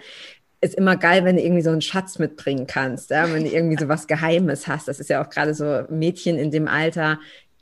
ist 0.60 0.74
immer 0.74 0.96
geil, 0.96 1.24
wenn 1.24 1.36
du 1.36 1.42
irgendwie 1.42 1.62
so 1.62 1.70
einen 1.70 1.82
Schatz 1.82 2.18
mitbringen 2.18 2.66
kannst, 2.66 3.10
ja? 3.10 3.32
wenn 3.32 3.44
du 3.44 3.50
irgendwie 3.50 3.78
so 3.78 3.88
was 3.88 4.06
Geheimes 4.06 4.66
hast. 4.66 4.88
Das 4.88 5.00
ist 5.00 5.10
ja 5.10 5.24
auch 5.24 5.30
gerade 5.30 5.54
so 5.54 5.84
Mädchen 5.88 6.36
in 6.36 6.50
dem 6.50 6.68
Alter, 6.68 7.18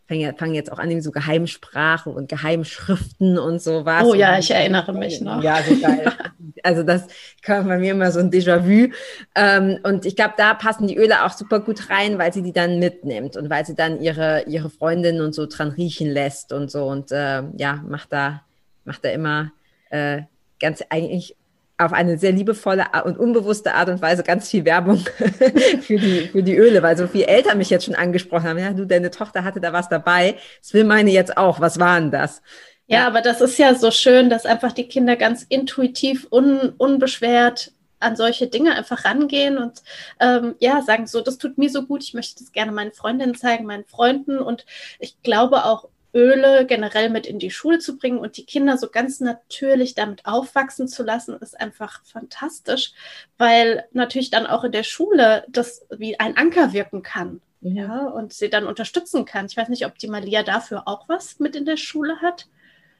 fangen 0.08 0.54
jetzt 0.54 0.70
auch 0.72 0.78
an, 0.78 1.00
so 1.00 1.10
Geheimsprache 1.10 2.10
und 2.10 2.28
Geheimschriften 2.28 3.38
und 3.38 3.60
sowas. 3.60 4.04
Oh 4.04 4.14
ja, 4.14 4.38
ich 4.38 4.50
erinnere 4.50 4.92
mich 4.92 5.20
noch. 5.20 5.42
Ja, 5.42 5.62
so 5.62 5.76
geil. 5.80 6.12
also 6.62 6.82
das 6.82 7.06
kam 7.42 7.66
bei 7.66 7.78
mir 7.78 7.92
immer 7.92 8.12
so 8.12 8.20
ein 8.20 8.30
Déjà-vu. 8.30 8.92
Ähm, 9.34 9.78
und 9.82 10.06
ich 10.06 10.14
glaube, 10.14 10.34
da 10.36 10.54
passen 10.54 10.86
die 10.86 10.96
Öle 10.96 11.24
auch 11.24 11.32
super 11.32 11.60
gut 11.60 11.90
rein, 11.90 12.18
weil 12.18 12.32
sie 12.32 12.42
die 12.42 12.52
dann 12.52 12.78
mitnimmt 12.78 13.36
und 13.36 13.50
weil 13.50 13.66
sie 13.66 13.74
dann 13.74 14.00
ihre, 14.00 14.44
ihre 14.46 14.70
Freundin 14.70 15.20
und 15.20 15.34
so 15.34 15.46
dran 15.46 15.70
riechen 15.70 16.08
lässt 16.08 16.52
und 16.52 16.70
so. 16.70 16.86
Und 16.86 17.10
äh, 17.10 17.42
ja, 17.56 17.82
macht 17.86 18.12
da, 18.12 18.42
macht 18.84 19.04
da 19.04 19.08
immer 19.10 19.52
äh, 19.90 20.22
ganz 20.60 20.84
eigentlich 20.88 21.36
auf 21.78 21.92
eine 21.92 22.16
sehr 22.18 22.32
liebevolle 22.32 22.86
und 23.04 23.18
unbewusste 23.18 23.74
Art 23.74 23.88
und 23.88 24.00
Weise 24.00 24.22
ganz 24.22 24.48
viel 24.50 24.64
Werbung 24.64 24.98
für, 25.82 25.96
die, 25.98 26.28
für 26.32 26.42
die 26.42 26.56
Öle, 26.56 26.82
weil 26.82 26.96
so 26.96 27.06
viele 27.06 27.26
Eltern 27.26 27.58
mich 27.58 27.70
jetzt 27.70 27.84
schon 27.84 27.94
angesprochen 27.94 28.48
haben, 28.48 28.58
ja, 28.58 28.72
du, 28.72 28.86
deine 28.86 29.10
Tochter 29.10 29.44
hatte 29.44 29.60
da 29.60 29.72
was 29.72 29.88
dabei, 29.88 30.36
das 30.60 30.72
will 30.72 30.84
meine 30.84 31.10
jetzt 31.10 31.36
auch, 31.36 31.60
was 31.60 31.78
waren 31.78 32.10
das? 32.10 32.40
Ja, 32.86 33.00
ja, 33.00 33.06
aber 33.06 33.20
das 33.20 33.40
ist 33.40 33.58
ja 33.58 33.74
so 33.74 33.90
schön, 33.90 34.30
dass 34.30 34.46
einfach 34.46 34.72
die 34.72 34.88
Kinder 34.88 35.16
ganz 35.16 35.44
intuitiv, 35.48 36.28
un, 36.30 36.72
unbeschwert 36.78 37.72
an 37.98 38.16
solche 38.16 38.46
Dinge 38.46 38.74
einfach 38.74 39.04
rangehen 39.04 39.58
und 39.58 39.82
ähm, 40.20 40.54
ja, 40.60 40.82
sagen 40.82 41.06
so, 41.06 41.20
das 41.20 41.38
tut 41.38 41.58
mir 41.58 41.70
so 41.70 41.82
gut, 41.82 42.04
ich 42.04 42.14
möchte 42.14 42.42
das 42.42 42.52
gerne 42.52 42.72
meinen 42.72 42.92
Freundinnen 42.92 43.34
zeigen, 43.34 43.64
meinen 43.64 43.86
Freunden. 43.86 44.38
Und 44.38 44.66
ich 44.98 45.20
glaube 45.22 45.64
auch 45.64 45.88
Öle 46.16 46.64
generell 46.64 47.10
mit 47.10 47.26
in 47.26 47.38
die 47.38 47.50
Schule 47.50 47.78
zu 47.78 47.98
bringen 47.98 48.18
und 48.18 48.38
die 48.38 48.46
Kinder 48.46 48.78
so 48.78 48.88
ganz 48.88 49.20
natürlich 49.20 49.94
damit 49.94 50.24
aufwachsen 50.24 50.88
zu 50.88 51.02
lassen, 51.02 51.36
ist 51.36 51.60
einfach 51.60 52.02
fantastisch, 52.06 52.92
weil 53.36 53.84
natürlich 53.92 54.30
dann 54.30 54.46
auch 54.46 54.64
in 54.64 54.72
der 54.72 54.82
Schule 54.82 55.44
das 55.48 55.86
wie 55.90 56.18
ein 56.18 56.34
Anker 56.38 56.72
wirken 56.72 57.02
kann. 57.02 57.42
Mhm. 57.60 57.76
Ja, 57.76 58.06
und 58.06 58.32
sie 58.32 58.48
dann 58.48 58.66
unterstützen 58.66 59.26
kann. 59.26 59.46
Ich 59.46 59.58
weiß 59.58 59.68
nicht, 59.68 59.84
ob 59.84 59.98
die 59.98 60.08
Malia 60.08 60.42
dafür 60.42 60.88
auch 60.88 61.06
was 61.06 61.38
mit 61.38 61.54
in 61.54 61.66
der 61.66 61.76
Schule 61.76 62.22
hat. 62.22 62.46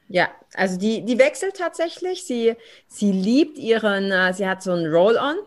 Ja, 0.09 0.29
also 0.53 0.77
die, 0.77 1.03
die 1.03 1.17
wechselt 1.17 1.57
tatsächlich. 1.57 2.23
Sie, 2.23 2.55
sie 2.87 3.11
liebt 3.11 3.57
ihren, 3.57 4.11
äh, 4.11 4.31
sie 4.33 4.47
hat 4.47 4.61
so 4.61 4.73
einen 4.73 4.85
Roll-On, 4.85 5.37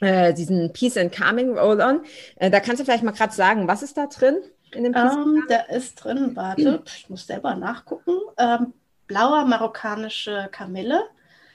äh, 0.00 0.32
diesen 0.32 0.72
Peace 0.72 0.96
and 0.96 1.12
Calming 1.12 1.58
Roll-On. 1.58 2.04
Äh, 2.36 2.50
da 2.50 2.60
kannst 2.60 2.80
du 2.80 2.84
vielleicht 2.84 3.02
mal 3.02 3.10
gerade 3.10 3.34
sagen, 3.34 3.66
was 3.66 3.82
ist 3.82 3.96
da 3.96 4.06
drin? 4.06 4.36
In 4.74 4.84
dem 4.84 4.94
ähm, 4.94 5.44
Da 5.48 5.60
ist 5.74 5.96
drin, 5.96 6.34
warte, 6.34 6.82
ich 6.86 7.08
muss 7.08 7.26
selber 7.26 7.54
nachgucken. 7.54 8.12
Ähm, 8.36 8.72
blauer 9.06 9.44
marokkanische 9.44 10.48
Kamille, 10.52 11.04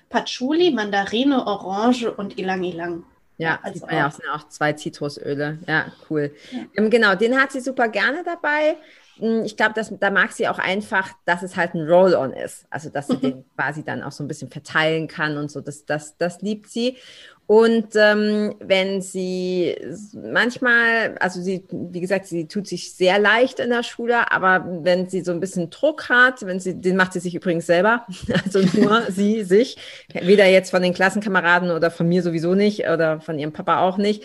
Patchouli, 0.10 0.72
Mandarine, 0.72 1.46
Orange 1.46 2.12
und 2.12 2.38
Ilang 2.38 2.64
Ilang. 2.64 3.04
Ja, 3.38 3.60
also 3.64 3.88
ja, 3.88 4.10
sind 4.12 4.30
auch 4.30 4.48
zwei 4.48 4.74
Zitrusöle. 4.74 5.60
Ja, 5.68 5.92
cool. 6.10 6.34
Ja. 6.52 6.60
Ähm, 6.76 6.90
genau, 6.90 7.16
den 7.16 7.40
hat 7.40 7.52
sie 7.52 7.62
super 7.62 7.90
gerne 7.90 8.24
dabei. 8.24 8.78
Hm, 9.18 9.44
ich 9.44 9.58
glaube, 9.58 9.74
da 10.00 10.12
mag 10.12 10.32
sie 10.32 10.48
auch 10.48 10.60
einfach, 10.60 11.10
dass 11.26 11.44
es 11.44 11.56
halt 11.56 11.74
ein 11.74 11.88
Roll-on 11.88 12.34
ist. 12.34 12.66
Also, 12.70 12.90
dass 12.90 13.08
sie 13.08 13.18
den 13.22 13.46
quasi 13.56 13.84
dann 13.84 14.04
auch 14.04 14.12
so 14.12 14.24
ein 14.24 14.28
bisschen 14.28 14.50
verteilen 14.50 15.08
kann 15.08 15.38
und 15.38 15.52
so. 15.52 15.62
Das, 15.62 15.86
das, 15.86 16.18
das 16.18 16.42
liebt 16.42 16.70
sie. 16.70 16.98
Und 17.46 17.90
ähm, 17.96 18.56
wenn 18.60 19.02
sie 19.02 19.76
manchmal, 20.14 21.18
also 21.20 21.42
sie, 21.42 21.66
wie 21.72 22.00
gesagt, 22.00 22.26
sie 22.26 22.48
tut 22.48 22.68
sich 22.68 22.94
sehr 22.94 23.20
leicht 23.20 23.60
in 23.60 23.70
der 23.70 23.84
Schule, 23.84 24.32
aber 24.32 24.66
wenn 24.84 25.10
sie 25.10 25.22
so 25.22 25.34
ein 25.34 25.42
bisschen 25.42 25.70
Druck 25.70 26.08
hat, 26.08 26.46
wenn 26.46 26.62
sie, 26.62 26.80
den 26.80 26.96
macht 26.96 27.12
sie 27.12 27.20
sich 27.20 27.36
übrigens 27.36 27.66
selber, 27.66 28.08
also 28.46 28.60
nur 28.80 29.02
sie 29.10 29.44
sich, 29.44 29.78
weder 30.14 30.46
jetzt 30.46 30.72
von 30.72 30.82
den 30.82 30.94
Klassenkameraden 30.94 31.72
oder 31.72 31.92
von 31.92 32.08
mir 32.08 32.24
sowieso 32.24 32.56
nicht 32.56 32.88
oder 32.88 33.20
von 33.20 33.38
ihrem 33.38 33.52
Papa 33.52 33.82
auch 33.82 33.98
nicht 33.98 34.24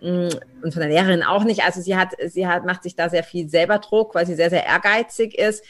mm, 0.00 0.28
und 0.62 0.72
von 0.72 0.80
der 0.80 0.90
Lehrerin 0.90 1.24
auch 1.24 1.42
nicht. 1.42 1.64
Also 1.64 1.80
sie 1.80 1.96
hat, 1.96 2.10
sie 2.28 2.46
hat, 2.46 2.64
macht 2.64 2.84
sich 2.84 2.94
da 2.94 3.08
sehr 3.08 3.24
viel 3.24 3.48
selber 3.48 3.78
Druck, 3.78 4.14
weil 4.14 4.26
sie 4.26 4.36
sehr, 4.36 4.50
sehr 4.50 4.64
ehrgeizig 4.64 5.36
ist. 5.36 5.64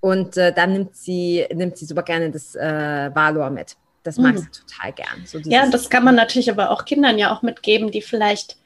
Und 0.00 0.36
äh, 0.36 0.52
dann 0.52 0.72
nimmt 0.72 0.96
sie, 0.96 1.46
nimmt 1.52 1.76
sie 1.76 1.84
super 1.84 2.02
gerne 2.02 2.30
das 2.30 2.54
äh, 2.54 3.10
Valor 3.14 3.50
mit. 3.50 3.76
Das 4.06 4.18
mag 4.18 4.34
mhm. 4.34 4.38
sie 4.38 4.50
total 4.50 4.92
gern. 4.92 5.26
So 5.26 5.38
ja, 5.38 5.68
das 5.68 5.90
kann 5.90 6.04
man 6.04 6.14
natürlich 6.14 6.50
aber 6.50 6.70
auch 6.70 6.84
Kindern 6.84 7.18
ja 7.18 7.34
auch 7.34 7.42
mitgeben, 7.42 7.90
die 7.90 8.02
vielleicht, 8.02 8.56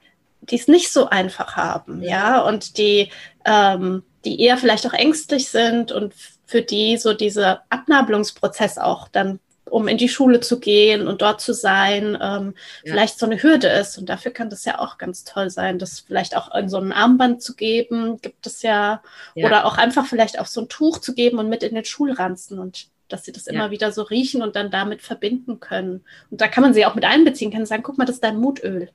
die 0.42 0.56
es 0.56 0.68
nicht 0.68 0.92
so 0.92 1.08
einfach 1.08 1.56
haben, 1.56 2.02
ja, 2.02 2.40
und 2.40 2.78
die, 2.78 3.10
ähm, 3.44 4.02
die 4.24 4.40
eher 4.40 4.58
vielleicht 4.58 4.86
auch 4.86 4.92
ängstlich 4.92 5.48
sind 5.48 5.92
und 5.92 6.14
für 6.46 6.62
die 6.62 6.96
so 6.96 7.14
dieser 7.14 7.62
Abnabelungsprozess 7.70 8.76
auch 8.78 9.08
dann 9.08 9.40
um 9.70 9.88
in 9.88 9.96
die 9.98 10.08
Schule 10.08 10.40
zu 10.40 10.60
gehen 10.60 11.06
und 11.06 11.22
dort 11.22 11.40
zu 11.40 11.54
sein, 11.54 12.18
ähm, 12.20 12.54
ja. 12.82 12.92
vielleicht 12.92 13.18
so 13.18 13.26
eine 13.26 13.42
Hürde 13.42 13.68
ist. 13.68 13.98
Und 13.98 14.08
dafür 14.08 14.32
kann 14.32 14.50
das 14.50 14.64
ja 14.64 14.78
auch 14.78 14.98
ganz 14.98 15.24
toll 15.24 15.48
sein, 15.48 15.78
das 15.78 16.00
vielleicht 16.00 16.36
auch 16.36 16.54
in 16.54 16.68
so 16.68 16.78
ein 16.78 16.92
Armband 16.92 17.40
zu 17.40 17.54
geben, 17.54 18.20
gibt 18.20 18.46
es 18.46 18.62
ja, 18.62 19.00
ja. 19.34 19.46
oder 19.46 19.64
auch 19.64 19.78
einfach 19.78 20.06
vielleicht 20.06 20.38
auch 20.40 20.46
so 20.46 20.62
ein 20.62 20.68
Tuch 20.68 20.98
zu 20.98 21.14
geben 21.14 21.38
und 21.38 21.48
mit 21.48 21.62
in 21.62 21.74
den 21.74 21.84
Schulranzen. 21.84 22.58
Und 22.58 22.88
dass 23.12 23.24
sie 23.24 23.32
das 23.32 23.46
ja. 23.46 23.52
immer 23.52 23.70
wieder 23.70 23.92
so 23.92 24.02
riechen 24.02 24.42
und 24.42 24.56
dann 24.56 24.70
damit 24.70 25.02
verbinden 25.02 25.60
können. 25.60 26.04
Und 26.30 26.40
da 26.40 26.48
kann 26.48 26.62
man 26.62 26.74
sie 26.74 26.86
auch 26.86 26.94
mit 26.94 27.04
einbeziehen, 27.04 27.50
kann 27.50 27.66
sagen, 27.66 27.82
guck 27.82 27.98
mal, 27.98 28.04
das 28.04 28.16
ist 28.16 28.24
dein 28.24 28.38
Mutöl. 28.38 28.90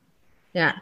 Ja. 0.53 0.75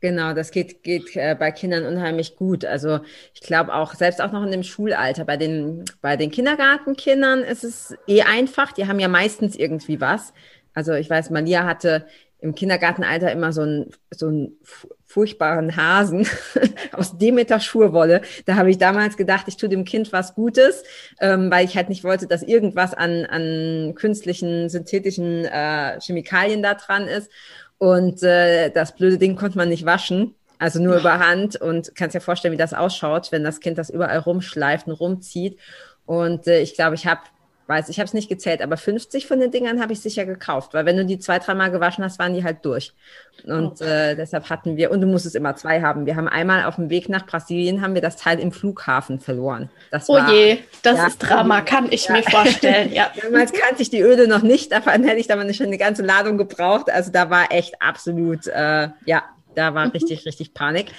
Genau, 0.00 0.34
das 0.34 0.50
geht, 0.50 0.82
geht 0.82 1.14
äh, 1.14 1.36
bei 1.38 1.52
Kindern 1.52 1.86
unheimlich 1.86 2.34
gut. 2.34 2.64
Also 2.64 2.98
ich 3.34 3.40
glaube 3.40 3.72
auch, 3.72 3.94
selbst 3.94 4.20
auch 4.20 4.32
noch 4.32 4.42
in 4.42 4.50
dem 4.50 4.64
Schulalter, 4.64 5.24
bei 5.24 5.36
den, 5.36 5.84
bei 6.00 6.16
den 6.16 6.32
Kindergartenkindern 6.32 7.42
ist 7.42 7.62
es 7.62 7.94
eh 8.08 8.22
einfach. 8.22 8.72
Die 8.72 8.88
haben 8.88 8.98
ja 8.98 9.06
meistens 9.06 9.54
irgendwie 9.54 10.00
was. 10.00 10.34
Also 10.74 10.94
ich 10.94 11.08
weiß, 11.08 11.30
Malia 11.30 11.64
hatte 11.64 12.04
im 12.42 12.54
Kindergartenalter 12.54 13.30
immer 13.30 13.52
so 13.52 13.62
einen, 13.62 13.90
so 14.10 14.26
einen 14.26 14.58
furchtbaren 15.06 15.76
Hasen 15.76 16.26
aus 16.92 17.16
Demeter 17.16 17.60
Schurwolle. 17.60 18.22
Da 18.46 18.56
habe 18.56 18.70
ich 18.70 18.78
damals 18.78 19.16
gedacht, 19.16 19.46
ich 19.46 19.56
tue 19.56 19.68
dem 19.68 19.84
Kind 19.84 20.12
was 20.12 20.34
Gutes, 20.34 20.82
ähm, 21.20 21.50
weil 21.50 21.64
ich 21.64 21.76
halt 21.76 21.88
nicht 21.88 22.02
wollte, 22.02 22.26
dass 22.26 22.42
irgendwas 22.42 22.94
an, 22.94 23.26
an 23.26 23.94
künstlichen, 23.94 24.68
synthetischen 24.68 25.44
äh, 25.44 26.00
Chemikalien 26.00 26.62
da 26.62 26.74
dran 26.74 27.06
ist. 27.06 27.30
Und 27.78 28.22
äh, 28.22 28.70
das 28.70 28.94
blöde 28.96 29.18
Ding 29.18 29.36
konnte 29.36 29.58
man 29.58 29.68
nicht 29.68 29.86
waschen. 29.86 30.34
Also 30.58 30.80
nur 30.80 30.96
über 30.96 31.18
Hand 31.18 31.56
und 31.56 31.94
kannst 31.94 32.14
dir 32.14 32.20
vorstellen, 32.20 32.52
wie 32.52 32.58
das 32.58 32.74
ausschaut, 32.74 33.32
wenn 33.32 33.42
das 33.42 33.60
Kind 33.60 33.78
das 33.78 33.90
überall 33.90 34.18
rumschleift 34.18 34.86
und 34.86 34.92
rumzieht. 34.92 35.58
Und 36.06 36.46
äh, 36.46 36.60
ich 36.60 36.74
glaube, 36.74 36.94
ich 36.94 37.06
habe 37.06 37.20
weiß, 37.66 37.88
ich 37.88 37.98
habe 37.98 38.06
es 38.06 38.14
nicht 38.14 38.28
gezählt, 38.28 38.62
aber 38.62 38.76
50 38.76 39.26
von 39.26 39.40
den 39.40 39.50
Dingern 39.50 39.80
habe 39.80 39.92
ich 39.92 40.00
sicher 40.00 40.24
gekauft, 40.24 40.74
weil 40.74 40.84
wenn 40.86 40.96
du 40.96 41.04
die 41.04 41.18
zwei, 41.18 41.38
dreimal 41.38 41.70
gewaschen 41.70 42.04
hast, 42.04 42.18
waren 42.18 42.34
die 42.34 42.44
halt 42.44 42.64
durch. 42.64 42.92
Und 43.44 43.80
oh. 43.80 43.84
äh, 43.84 44.14
deshalb 44.14 44.50
hatten 44.50 44.76
wir, 44.76 44.90
und 44.90 45.00
du 45.00 45.06
musst 45.06 45.26
es 45.26 45.34
immer 45.34 45.56
zwei 45.56 45.80
haben. 45.80 46.06
Wir 46.06 46.16
haben 46.16 46.28
einmal 46.28 46.64
auf 46.64 46.76
dem 46.76 46.90
Weg 46.90 47.08
nach 47.08 47.26
Brasilien, 47.26 47.80
haben 47.80 47.94
wir 47.94 48.02
das 48.02 48.16
Teil 48.16 48.38
im 48.38 48.52
Flughafen 48.52 49.20
verloren. 49.20 49.70
Das 49.90 50.08
oh 50.08 50.14
war, 50.14 50.32
je, 50.32 50.58
das 50.82 50.98
ja, 50.98 51.06
ist 51.06 51.18
Drama, 51.18 51.60
kann 51.60 51.90
ich 51.90 52.06
ja. 52.06 52.16
mir 52.16 52.22
vorstellen. 52.22 52.92
Ja. 52.92 53.10
Damals 53.22 53.52
kannte 53.52 53.82
ich 53.82 53.90
die 53.90 54.00
Öle 54.00 54.28
noch 54.28 54.42
nicht, 54.42 54.72
davon 54.72 55.04
hätte 55.04 55.20
ich 55.20 55.26
da 55.26 55.34
schon 55.52 55.66
eine 55.66 55.78
ganze 55.78 56.02
Ladung 56.02 56.38
gebraucht. 56.38 56.90
Also 56.90 57.10
da 57.10 57.30
war 57.30 57.50
echt 57.50 57.80
absolut, 57.80 58.46
äh, 58.46 58.88
ja, 59.06 59.24
da 59.54 59.74
war 59.74 59.86
mhm. 59.86 59.92
richtig, 59.92 60.26
richtig 60.26 60.54
Panik. 60.54 60.92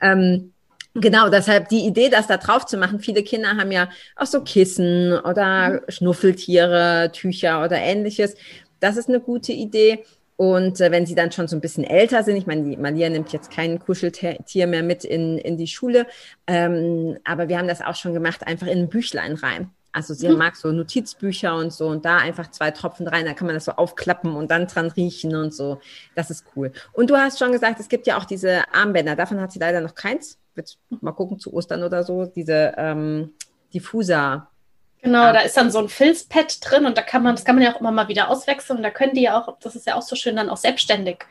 Ähm, 0.00 0.52
Genau, 0.94 1.30
deshalb 1.30 1.68
die 1.68 1.86
Idee, 1.86 2.10
das 2.10 2.26
da 2.26 2.36
drauf 2.36 2.66
zu 2.66 2.76
machen. 2.76 3.00
Viele 3.00 3.22
Kinder 3.22 3.56
haben 3.56 3.72
ja 3.72 3.88
auch 4.16 4.26
so 4.26 4.42
Kissen 4.42 5.12
oder 5.12 5.70
mhm. 5.70 5.80
Schnuffeltiere, 5.88 7.10
Tücher 7.12 7.64
oder 7.64 7.78
ähnliches. 7.78 8.34
Das 8.80 8.96
ist 8.96 9.08
eine 9.08 9.20
gute 9.20 9.52
Idee. 9.52 10.04
Und 10.36 10.80
äh, 10.80 10.90
wenn 10.90 11.06
sie 11.06 11.14
dann 11.14 11.32
schon 11.32 11.48
so 11.48 11.56
ein 11.56 11.60
bisschen 11.60 11.84
älter 11.84 12.22
sind, 12.24 12.36
ich 12.36 12.46
meine, 12.46 12.64
die 12.64 12.76
Malia 12.76 13.08
nimmt 13.08 13.32
jetzt 13.32 13.50
kein 13.50 13.78
Kuscheltier 13.78 14.66
mehr 14.66 14.82
mit 14.82 15.04
in, 15.04 15.38
in 15.38 15.56
die 15.56 15.66
Schule, 15.66 16.06
ähm, 16.46 17.18
aber 17.24 17.48
wir 17.48 17.58
haben 17.58 17.68
das 17.68 17.80
auch 17.80 17.94
schon 17.94 18.12
gemacht, 18.12 18.46
einfach 18.46 18.66
in 18.66 18.80
ein 18.80 18.88
Büchlein 18.88 19.34
rein. 19.34 19.70
Also 19.92 20.14
sie 20.14 20.28
mhm. 20.28 20.38
mag 20.38 20.56
so 20.56 20.72
Notizbücher 20.72 21.54
und 21.54 21.72
so 21.72 21.88
und 21.88 22.04
da 22.04 22.16
einfach 22.16 22.50
zwei 22.50 22.70
Tropfen 22.70 23.06
rein, 23.06 23.26
da 23.26 23.34
kann 23.34 23.46
man 23.46 23.54
das 23.54 23.66
so 23.66 23.72
aufklappen 23.72 24.34
und 24.34 24.50
dann 24.50 24.66
dran 24.66 24.90
riechen 24.90 25.36
und 25.36 25.54
so. 25.54 25.80
Das 26.14 26.30
ist 26.30 26.46
cool. 26.56 26.72
Und 26.92 27.10
du 27.10 27.16
hast 27.16 27.38
schon 27.38 27.52
gesagt, 27.52 27.78
es 27.78 27.88
gibt 27.88 28.06
ja 28.06 28.16
auch 28.16 28.24
diese 28.24 28.62
Armbänder. 28.74 29.14
Davon 29.16 29.40
hat 29.40 29.52
sie 29.52 29.58
leider 29.58 29.82
noch 29.82 29.94
keins 29.94 30.38
wird 30.54 30.78
mal 31.00 31.12
gucken 31.12 31.38
zu 31.38 31.52
Ostern 31.52 31.82
oder 31.82 32.02
so, 32.02 32.26
diese 32.26 32.74
ähm, 32.76 33.32
Diffuser. 33.72 34.48
Genau, 35.02 35.32
da 35.32 35.40
ist 35.40 35.56
dann 35.56 35.72
so 35.72 35.80
ein 35.80 35.88
Filzpad 35.88 36.58
drin 36.60 36.86
und 36.86 36.96
da 36.96 37.02
kann 37.02 37.22
man, 37.24 37.34
das 37.34 37.44
kann 37.44 37.56
man 37.56 37.64
ja 37.64 37.74
auch 37.74 37.80
immer 37.80 37.90
mal 37.90 38.08
wieder 38.08 38.28
auswechseln 38.28 38.76
und 38.76 38.82
da 38.84 38.90
können 38.90 39.14
die 39.14 39.22
ja 39.22 39.40
auch, 39.40 39.58
das 39.60 39.74
ist 39.74 39.86
ja 39.86 39.96
auch 39.96 40.02
so 40.02 40.14
schön, 40.14 40.36
dann 40.36 40.48
auch 40.48 40.56
selbstständig 40.56 41.24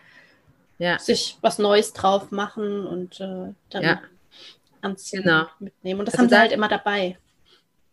ja. 0.81 0.99
sich 0.99 1.37
was 1.41 1.59
Neues 1.59 1.93
drauf 1.93 2.31
machen 2.31 2.85
und 2.87 3.21
äh, 3.21 3.53
dann 3.69 3.83
ja. 3.83 4.01
anziehen, 4.81 5.23
genau. 5.23 5.45
mitnehmen. 5.59 5.99
Und 5.99 6.07
das 6.07 6.15
also 6.15 6.23
haben 6.23 6.29
sie 6.29 6.35
da, 6.35 6.41
halt 6.41 6.51
immer 6.51 6.67
dabei. 6.67 7.17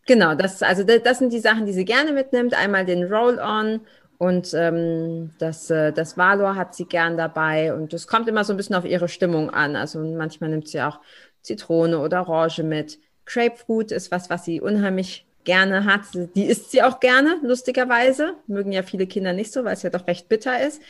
Genau, 0.07 0.35
das, 0.35 0.63
also 0.63 0.85
das, 0.85 1.03
das 1.03 1.19
sind 1.19 1.33
die 1.33 1.39
Sachen, 1.39 1.67
die 1.67 1.75
sie 1.75 1.85
gerne 1.85 2.13
mitnimmt. 2.13 2.55
Einmal 2.55 2.87
den 2.87 3.05
Roll-On 3.05 3.81
und 4.19 4.53
ähm, 4.53 5.31
das, 5.39 5.71
äh, 5.71 5.93
das 5.93 6.17
Valor 6.19 6.57
hat 6.57 6.75
sie 6.75 6.87
gern 6.87 7.17
dabei. 7.17 7.73
Und 7.73 7.95
es 7.95 8.09
kommt 8.09 8.29
immer 8.29 8.45
so 8.45 8.53
ein 8.53 8.57
bisschen 8.57 8.75
auf 8.75 8.85
ihre 8.85 9.09
Stimmung 9.09 9.51
an. 9.51 9.77
Also 9.77 10.01
manchmal 10.01 10.51
nimmt 10.51 10.69
sie 10.69 10.83
auch 10.83 11.01
Zitrone 11.43 12.01
oder 12.01 12.29
Orange 12.29 12.65
mit. 12.65 12.99
Grapefruit 13.27 13.93
ist 13.93 14.11
was, 14.11 14.29
was 14.29 14.45
sie 14.45 14.61
unheimlich 14.61 15.25
gerne 15.45 15.85
hat. 15.85 16.03
Die 16.35 16.47
isst 16.47 16.73
sie 16.73 16.83
auch 16.83 16.99
gerne, 16.99 17.39
lustigerweise. 17.43 18.35
Mögen 18.49 18.73
ja 18.73 18.83
viele 18.83 19.07
Kinder 19.07 19.33
nicht 19.33 19.53
so, 19.53 19.65
weil 19.65 19.75
es 19.75 19.83
ja 19.83 19.91
doch 19.91 20.07
recht 20.09 20.29
bitter 20.29 20.67
ist. 20.67 20.83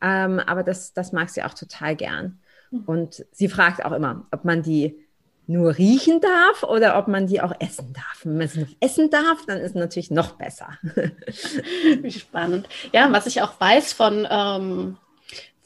Ähm, 0.00 0.38
aber 0.38 0.62
das, 0.62 0.92
das 0.92 1.12
mag 1.12 1.28
sie 1.30 1.42
auch 1.42 1.54
total 1.54 1.96
gern. 1.96 2.38
Mhm. 2.70 2.82
Und 2.86 3.26
sie 3.32 3.48
fragt 3.48 3.84
auch 3.84 3.92
immer, 3.92 4.28
ob 4.30 4.44
man 4.44 4.62
die 4.62 5.05
nur 5.46 5.76
riechen 5.76 6.20
darf 6.20 6.62
oder 6.62 6.98
ob 6.98 7.08
man 7.08 7.26
die 7.26 7.40
auch 7.40 7.52
essen 7.60 7.92
darf. 7.92 8.20
Wenn 8.24 8.38
man 8.38 8.48
sie 8.48 8.60
noch 8.60 8.74
essen 8.80 9.10
darf, 9.10 9.46
dann 9.46 9.58
ist 9.58 9.70
es 9.70 9.74
natürlich 9.74 10.10
noch 10.10 10.32
besser. 10.32 10.68
Wie 12.02 12.10
spannend. 12.10 12.68
Ja, 12.92 13.12
was 13.12 13.26
ich 13.26 13.42
auch 13.42 13.60
weiß 13.60 13.92
von, 13.92 14.26
ähm, 14.28 14.96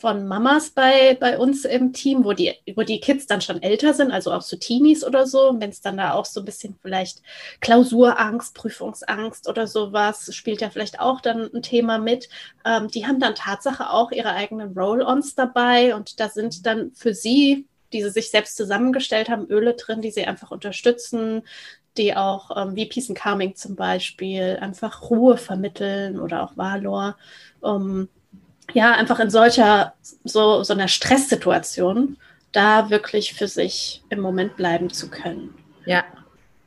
von 0.01 0.27
Mamas 0.27 0.71
bei, 0.71 1.17
bei 1.21 1.39
uns 1.39 1.65
im 1.65 1.93
Team, 1.93 2.25
wo 2.25 2.33
die, 2.33 2.55
wo 2.75 2.83
die 2.83 3.01
Kids 3.01 3.27
dann 3.27 3.41
schon 3.41 3.63
älter 3.63 3.93
sind, 3.93 4.11
also 4.11 4.33
auch 4.33 4.43
so 4.43 4.57
Teenies 4.57 5.05
oder 5.05 5.27
so, 5.27 5.55
wenn 5.59 5.71
es 5.71 5.81
dann 5.81 5.99
da 5.99 6.15
auch 6.15 6.25
so 6.25 6.41
ein 6.41 6.47
bisschen 6.47 6.79
vielleicht 6.81 7.23
Klausurangst, 7.61 8.55
Prüfungsangst 8.55 9.49
oder 9.49 9.67
sowas, 9.67 10.35
spielt 10.35 10.63
ja 10.63 10.71
vielleicht 10.71 11.01
auch 11.01 11.21
dann 11.21 11.51
ein 11.55 11.63
Thema 11.63 11.99
mit. 11.99 12.29
Ähm, 12.65 12.89
die 12.89 13.07
haben 13.07 13.21
dann 13.21 13.35
Tatsache 13.35 13.91
auch 13.91 14.11
ihre 14.11 14.33
eigenen 14.33 14.77
Roll-Ons 14.77 15.35
dabei 15.35 15.95
und 15.95 16.19
da 16.19 16.29
sind 16.29 16.67
dann 16.67 16.93
für 16.95 17.15
sie 17.15 17.67
die 17.93 18.03
sie 18.03 18.11
sich 18.11 18.31
selbst 18.31 18.57
zusammengestellt 18.57 19.29
haben, 19.29 19.47
Öle 19.47 19.75
drin, 19.75 20.03
die 20.03 20.11
sie 20.11 20.27
einfach 20.27 20.51
unterstützen, 20.51 21.43
die 21.97 22.17
auch 22.17 22.57
ähm, 22.57 22.77
wie 22.77 22.87
Peace 22.87 23.09
and 23.09 23.19
Calming 23.19 23.57
zum 23.57 23.77
Beispiel 23.77 24.59
einfach 24.61 25.11
Ruhe 25.11 25.37
vermitteln 25.37 26.21
oder 26.21 26.43
auch 26.43 26.57
Valor, 26.57 27.17
um 27.61 28.09
ja 28.73 28.93
einfach 28.93 29.19
in 29.19 29.31
solcher 29.31 29.95
so, 30.25 30.63
so 30.63 30.73
einer 30.73 30.89
Stresssituation 30.89 32.17
da 32.53 32.91
wirklich 32.91 33.35
für 33.35 33.49
sich 33.49 34.03
im 34.09 34.21
Moment 34.21 34.57
bleiben 34.57 34.91
zu 34.91 35.11
können. 35.11 35.55
Ja, 35.85 36.05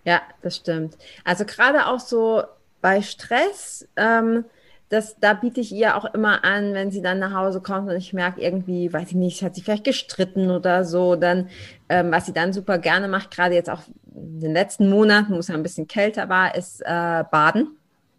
ja, 0.06 0.22
das 0.42 0.58
stimmt. 0.58 0.98
Also 1.24 1.46
gerade 1.46 1.88
auch 1.88 2.00
so 2.00 2.44
bei 2.82 3.02
Stress, 3.02 3.88
ähm, 3.96 4.46
das, 4.94 5.20
da 5.20 5.34
biete 5.34 5.60
ich 5.60 5.72
ihr 5.72 5.98
auch 5.98 6.06
immer 6.14 6.44
an, 6.46 6.74
wenn 6.76 6.92
sie 6.92 7.02
dann 7.02 7.18
nach 7.18 7.34
Hause 7.34 7.62
kommt 7.62 7.90
und 7.90 7.96
ich 7.96 8.14
merke 8.14 8.40
irgendwie, 8.40 8.94
weiß 8.94 9.10
ich 9.10 9.16
nicht, 9.16 9.42
hat 9.42 9.56
sie 9.56 9.62
vielleicht 9.62 9.86
gestritten 9.86 10.52
oder 10.52 10.86
so, 10.86 11.16
dann, 11.16 11.50
ähm, 11.90 12.12
was 12.12 12.28
sie 12.28 12.34
dann 12.34 12.54
super 12.54 12.78
gerne 12.78 13.08
macht, 13.08 13.32
gerade 13.32 13.56
jetzt 13.56 13.72
auch 13.72 13.82
in 14.14 14.40
den 14.40 14.54
letzten 14.54 14.90
Monaten, 14.90 15.34
wo 15.34 15.40
es 15.40 15.50
ein 15.50 15.64
bisschen 15.64 15.88
kälter 15.88 16.30
war, 16.30 16.54
ist 16.56 16.82
äh, 16.82 17.24
Baden. 17.32 17.76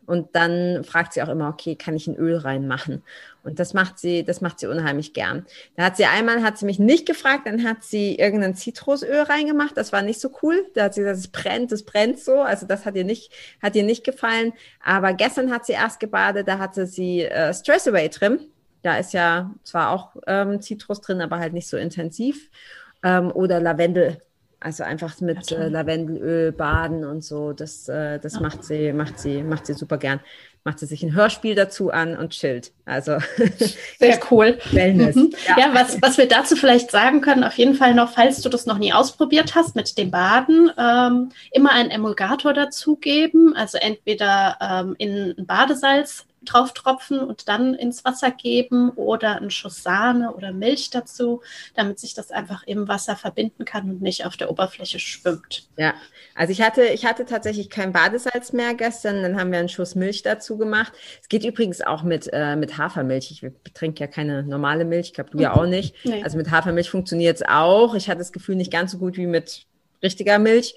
Und 0.07 0.35
dann 0.35 0.83
fragt 0.83 1.13
sie 1.13 1.23
auch 1.23 1.29
immer, 1.29 1.49
okay, 1.49 1.77
kann 1.77 1.95
ich 1.95 2.09
ein 2.09 2.17
Öl 2.17 2.37
reinmachen? 2.37 3.03
Und 3.45 3.59
das 3.59 3.75
macht 3.75 3.99
sie, 3.99 4.25
das 4.25 4.41
macht 4.41 4.59
sie 4.59 4.67
unheimlich 4.67 5.13
gern. 5.13 5.45
Da 5.77 5.85
hat 5.85 5.97
sie 5.97 6.07
einmal, 6.07 6.43
hat 6.43 6.57
sie 6.59 6.65
mich 6.65 6.79
nicht 6.79 7.07
gefragt, 7.07 7.47
dann 7.47 7.63
hat 7.63 7.85
sie 7.85 8.17
irgendein 8.17 8.55
Zitrusöl 8.55 9.21
reingemacht. 9.21 9.77
Das 9.77 9.93
war 9.93 10.03
nicht 10.03 10.21
so 10.21 10.31
cool. 10.43 10.67
Da 10.75 10.85
hat 10.85 10.95
sie 10.95 11.03
gesagt, 11.03 11.19
es 11.19 11.29
brennt, 11.29 11.71
es 11.71 11.85
brennt 11.85 12.19
so. 12.19 12.41
Also 12.41 12.67
das 12.67 12.87
hat 12.87 12.97
ihr 12.97 13.05
nicht, 13.05 13.31
hat 13.63 13.77
ihr 13.77 13.83
nicht 13.83 14.03
gefallen. 14.03 14.55
Aber 14.83 15.13
gestern 15.13 15.53
hat 15.53 15.67
sie 15.67 15.75
erst 15.75 16.01
gebadet, 16.01 16.49
da 16.49 16.59
hatte 16.59 16.87
sie 16.87 17.23
äh, 17.23 17.53
Stress 17.53 17.87
Away 17.87 18.09
drin. 18.09 18.41
Da 18.83 18.97
ist 18.97 19.13
ja 19.13 19.51
zwar 19.63 19.91
auch 19.91 20.17
ähm, 20.27 20.61
Zitrus 20.61 21.01
drin, 21.01 21.21
aber 21.21 21.39
halt 21.39 21.53
nicht 21.53 21.69
so 21.69 21.77
intensiv. 21.77 22.51
Ähm, 23.03 23.31
oder 23.31 23.61
Lavendel. 23.61 24.19
Also 24.59 24.83
einfach 24.83 25.21
mit 25.21 25.53
äh, 25.53 25.69
Lavendelöl 25.69 26.51
baden 26.51 27.05
und 27.05 27.23
so. 27.23 27.53
Das, 27.53 27.87
äh, 27.91 28.19
das 28.19 28.41
macht 28.41 28.65
sie, 28.65 28.95
macht 28.95 29.19
sie, 29.19 29.43
macht 29.43 29.67
sie 29.67 29.75
super 29.75 29.99
gern 29.99 30.21
macht 30.65 30.79
sie 30.79 30.87
sich 30.87 31.03
ein 31.03 31.15
Hörspiel 31.15 31.55
dazu 31.55 31.91
an 31.91 32.17
und 32.17 32.31
chillt. 32.31 32.73
Also 32.87 33.19
sehr 33.99 34.19
cool. 34.31 34.59
Wellness. 34.73 35.15
Mhm. 35.15 35.35
Ja, 35.47 35.59
ja 35.59 35.75
was, 35.75 36.01
was 36.01 36.17
wir 36.17 36.27
dazu 36.27 36.57
vielleicht 36.57 36.91
sagen 36.91 37.21
können, 37.21 37.45
auf 37.45 37.59
jeden 37.59 37.75
Fall 37.75 37.95
noch, 37.95 38.13
falls 38.13 38.41
du 38.41 38.49
das 38.49 38.65
noch 38.65 38.79
nie 38.79 38.93
ausprobiert 38.93 39.55
hast 39.55 39.77
mit 39.77 39.97
dem 39.99 40.11
Baden, 40.11 40.71
ähm, 40.79 41.31
immer 41.53 41.73
einen 41.73 41.91
Emulgator 41.91 42.55
dazugeben. 42.55 43.55
Also 43.55 43.77
entweder 43.79 44.57
ähm, 44.61 44.95
in 44.97 45.35
Badesalz 45.47 46.27
drauf 46.45 46.73
tropfen 46.73 47.19
und 47.19 47.49
dann 47.49 47.75
ins 47.75 48.05
Wasser 48.05 48.31
geben 48.31 48.91
oder 48.91 49.37
einen 49.37 49.51
Schuss 49.51 49.83
Sahne 49.83 50.35
oder 50.35 50.53
Milch 50.53 50.91
dazu, 50.91 51.43
damit 51.75 51.99
sich 51.99 52.15
das 52.15 52.31
einfach 52.31 52.63
im 52.67 52.89
Wasser 52.89 53.17
verbinden 53.17 53.65
kann 53.65 53.91
und 53.91 54.03
nicht 54.03 54.27
auf 54.27 54.37
der 54.37 54.51
Oberfläche 54.51 54.99
schwimmt. 54.99 55.69
Ja, 55.77 55.95
also 56.35 56.53
ich 56.53 56.63
hatte, 56.63 56.85
ich 56.85 57.05
hatte 57.05 57.25
tatsächlich 57.25 57.71
kein 57.71 57.93
Badesalz 57.93 58.53
mehr 58.53 58.75
gestern, 58.75 59.23
dann 59.23 59.39
haben 59.39 59.53
wir 59.53 59.59
einen 59.59 59.69
Schuss 59.69 59.95
Milch 59.95 60.23
dazu 60.23 60.59
gemacht. 60.59 60.93
Es 61.21 61.29
geht 61.29 61.45
übrigens 61.45 61.81
auch 61.81 62.03
mit, 62.03 62.29
äh, 62.33 62.57
mit 62.57 62.79
Hafermilch. 62.79 63.31
Ich 63.31 63.73
trinke 63.75 64.01
ja 64.01 64.07
keine 64.07 64.43
normale 64.43 64.85
Milch, 64.85 65.09
ich 65.09 65.15
glaube 65.15 65.31
du 65.31 65.39
ja 65.39 65.55
auch 65.55 65.67
nicht. 65.67 65.95
Nee. 66.05 66.23
Also 66.23 66.37
mit 66.37 66.51
Hafermilch 66.51 66.91
funktioniert 66.91 67.37
es 67.37 67.43
auch. 67.47 67.95
Ich 67.95 68.09
hatte 68.09 68.19
das 68.19 68.33
Gefühl 68.33 68.57
nicht 68.57 68.73
ganz 68.73 68.93
so 68.93 68.99
gut 68.99 69.17
wie 69.17 69.27
mit 69.27 69.67
richtiger 70.03 70.39
Milch. 70.39 70.75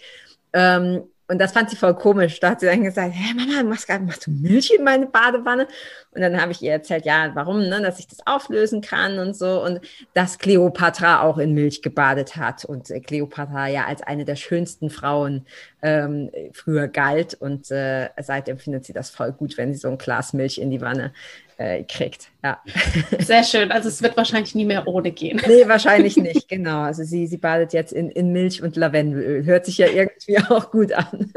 Ähm, 0.53 1.03
und 1.29 1.39
das 1.39 1.51
fand 1.51 1.69
sie 1.69 1.75
voll 1.75 1.93
komisch. 1.93 2.39
Da 2.39 2.51
hat 2.51 2.61
sie 2.61 2.67
dann 2.67 2.83
gesagt, 2.83 3.13
hä, 3.13 3.33
Mama, 3.33 3.63
machst, 3.63 3.89
machst 3.89 4.27
du 4.27 4.31
Milch 4.31 4.71
in 4.73 4.83
meine 4.83 5.07
Badewanne? 5.07 5.67
Und 6.11 6.21
dann 6.21 6.39
habe 6.41 6.53
ich 6.53 6.61
ihr 6.61 6.71
erzählt, 6.71 7.05
ja, 7.05 7.31
warum, 7.33 7.67
ne, 7.67 7.81
dass 7.81 7.99
ich 7.99 8.07
das 8.07 8.25
auflösen 8.25 8.79
kann 8.81 9.19
und 9.19 9.35
so. 9.35 9.61
Und 9.63 9.81
dass 10.13 10.37
Cleopatra 10.37 11.21
auch 11.21 11.37
in 11.37 11.53
Milch 11.53 11.81
gebadet 11.81 12.37
hat. 12.37 12.63
Und 12.63 12.89
äh, 12.89 13.01
Cleopatra 13.01 13.67
ja 13.67 13.85
als 13.85 14.01
eine 14.01 14.23
der 14.23 14.37
schönsten 14.37 14.89
Frauen 14.89 15.45
ähm, 15.81 16.31
früher 16.53 16.87
galt. 16.87 17.33
Und 17.33 17.71
äh, 17.71 18.09
seitdem 18.21 18.57
findet 18.57 18.85
sie 18.85 18.93
das 18.93 19.09
voll 19.09 19.33
gut, 19.33 19.57
wenn 19.57 19.73
sie 19.73 19.79
so 19.79 19.89
ein 19.89 19.97
Glas 19.97 20.31
Milch 20.31 20.59
in 20.59 20.71
die 20.71 20.81
Wanne 20.81 21.11
äh, 21.57 21.83
kriegt. 21.83 22.29
Ja. 22.43 22.61
Sehr 23.19 23.43
schön. 23.43 23.71
Also 23.71 23.89
es 23.89 24.01
wird 24.01 24.15
wahrscheinlich 24.15 24.55
nie 24.55 24.65
mehr 24.65 24.87
ohne 24.87 25.11
gehen. 25.11 25.41
Nee, 25.45 25.67
wahrscheinlich 25.67 26.17
nicht, 26.17 26.47
genau. 26.47 26.81
Also 26.81 27.03
sie, 27.03 27.27
sie 27.27 27.37
badet 27.37 27.73
jetzt 27.73 27.93
in, 27.93 28.09
in 28.09 28.31
Milch 28.31 28.61
und 28.61 28.75
Lavendelöl. 28.75 29.45
Hört 29.45 29.65
sich 29.65 29.77
ja 29.77 29.87
irgendwie 29.87 30.37
auch 30.49 30.71
gut 30.71 30.93
an. 30.93 31.33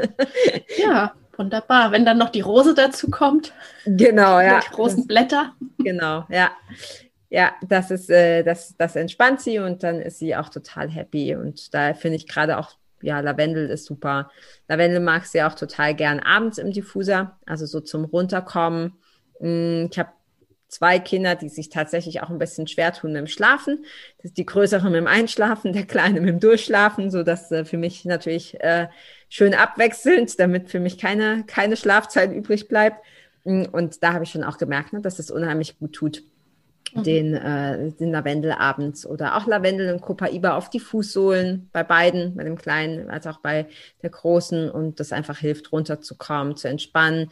Ja, 0.77 1.13
wunderbar. 1.35 1.91
Wenn 1.91 2.05
dann 2.05 2.17
noch 2.17 2.29
die 2.29 2.41
Rose 2.41 2.73
dazu 2.73 3.09
kommt. 3.09 3.53
Genau, 3.85 4.39
ja. 4.39 4.59
Die 4.59 4.75
großen 4.75 5.07
Blätter. 5.07 5.53
Genau, 5.79 6.25
ja. 6.29 6.51
Ja, 7.29 7.53
das 7.65 7.91
ist, 7.91 8.09
äh, 8.09 8.43
das, 8.43 8.75
das 8.77 8.95
entspannt 8.95 9.39
sie 9.41 9.59
und 9.59 9.83
dann 9.83 10.01
ist 10.01 10.19
sie 10.19 10.35
auch 10.35 10.49
total 10.49 10.89
happy. 10.89 11.35
Und 11.35 11.73
da 11.73 11.93
finde 11.93 12.17
ich 12.17 12.27
gerade 12.27 12.57
auch, 12.57 12.71
ja, 13.01 13.21
Lavendel 13.21 13.69
ist 13.69 13.85
super. 13.85 14.29
Lavendel 14.67 14.99
mag 14.99 15.25
sie 15.25 15.41
auch 15.41 15.55
total 15.55 15.95
gern 15.95 16.19
abends 16.19 16.57
im 16.57 16.71
Diffuser, 16.71 17.39
also 17.45 17.65
so 17.65 17.79
zum 17.79 18.03
Runterkommen 18.03 18.97
Mm, 19.41 19.87
ich 19.91 19.99
habe 19.99 20.11
zwei 20.71 20.99
Kinder, 20.99 21.35
die 21.35 21.49
sich 21.49 21.69
tatsächlich 21.69 22.23
auch 22.23 22.29
ein 22.29 22.39
bisschen 22.39 22.65
schwer 22.65 22.93
tun 22.93 23.11
mit 23.11 23.19
dem 23.19 23.27
Schlafen. 23.27 23.85
Das 24.17 24.27
ist 24.27 24.37
die 24.37 24.45
größere 24.45 24.89
mit 24.89 24.95
dem 24.95 25.07
Einschlafen, 25.07 25.73
der 25.73 25.85
kleine 25.85 26.21
mit 26.21 26.29
dem 26.29 26.39
Durchschlafen, 26.39 27.11
so 27.11 27.23
dass 27.23 27.51
äh, 27.51 27.65
für 27.65 27.77
mich 27.77 28.05
natürlich 28.05 28.59
äh, 28.61 28.87
schön 29.29 29.53
abwechselnd, 29.53 30.39
damit 30.39 30.69
für 30.69 30.79
mich 30.79 30.97
keine, 30.97 31.43
keine 31.45 31.75
Schlafzeit 31.75 32.31
übrig 32.31 32.69
bleibt. 32.69 33.05
Mm, 33.43 33.65
und 33.71 34.01
da 34.01 34.13
habe 34.13 34.23
ich 34.23 34.31
schon 34.31 34.45
auch 34.45 34.57
gemerkt, 34.57 34.93
ne, 34.93 35.01
dass 35.01 35.19
es 35.19 35.29
unheimlich 35.29 35.77
gut 35.77 35.91
tut, 35.91 36.23
mhm. 36.93 37.03
den, 37.03 37.33
äh, 37.33 37.91
den 37.91 38.11
Lavendel 38.11 38.53
abends 38.53 39.05
oder 39.05 39.35
auch 39.35 39.47
Lavendel 39.47 39.93
und 39.93 40.01
Copaiba 40.01 40.55
auf 40.55 40.69
die 40.69 40.79
Fußsohlen 40.79 41.69
bei 41.73 41.83
beiden, 41.83 42.35
bei 42.37 42.45
dem 42.45 42.57
Kleinen 42.57 43.09
als 43.09 43.27
auch 43.27 43.41
bei 43.41 43.67
der 44.03 44.09
Großen 44.09 44.71
und 44.71 45.01
das 45.01 45.11
einfach 45.11 45.37
hilft, 45.37 45.73
runterzukommen, 45.73 46.55
zu 46.55 46.69
entspannen 46.69 47.29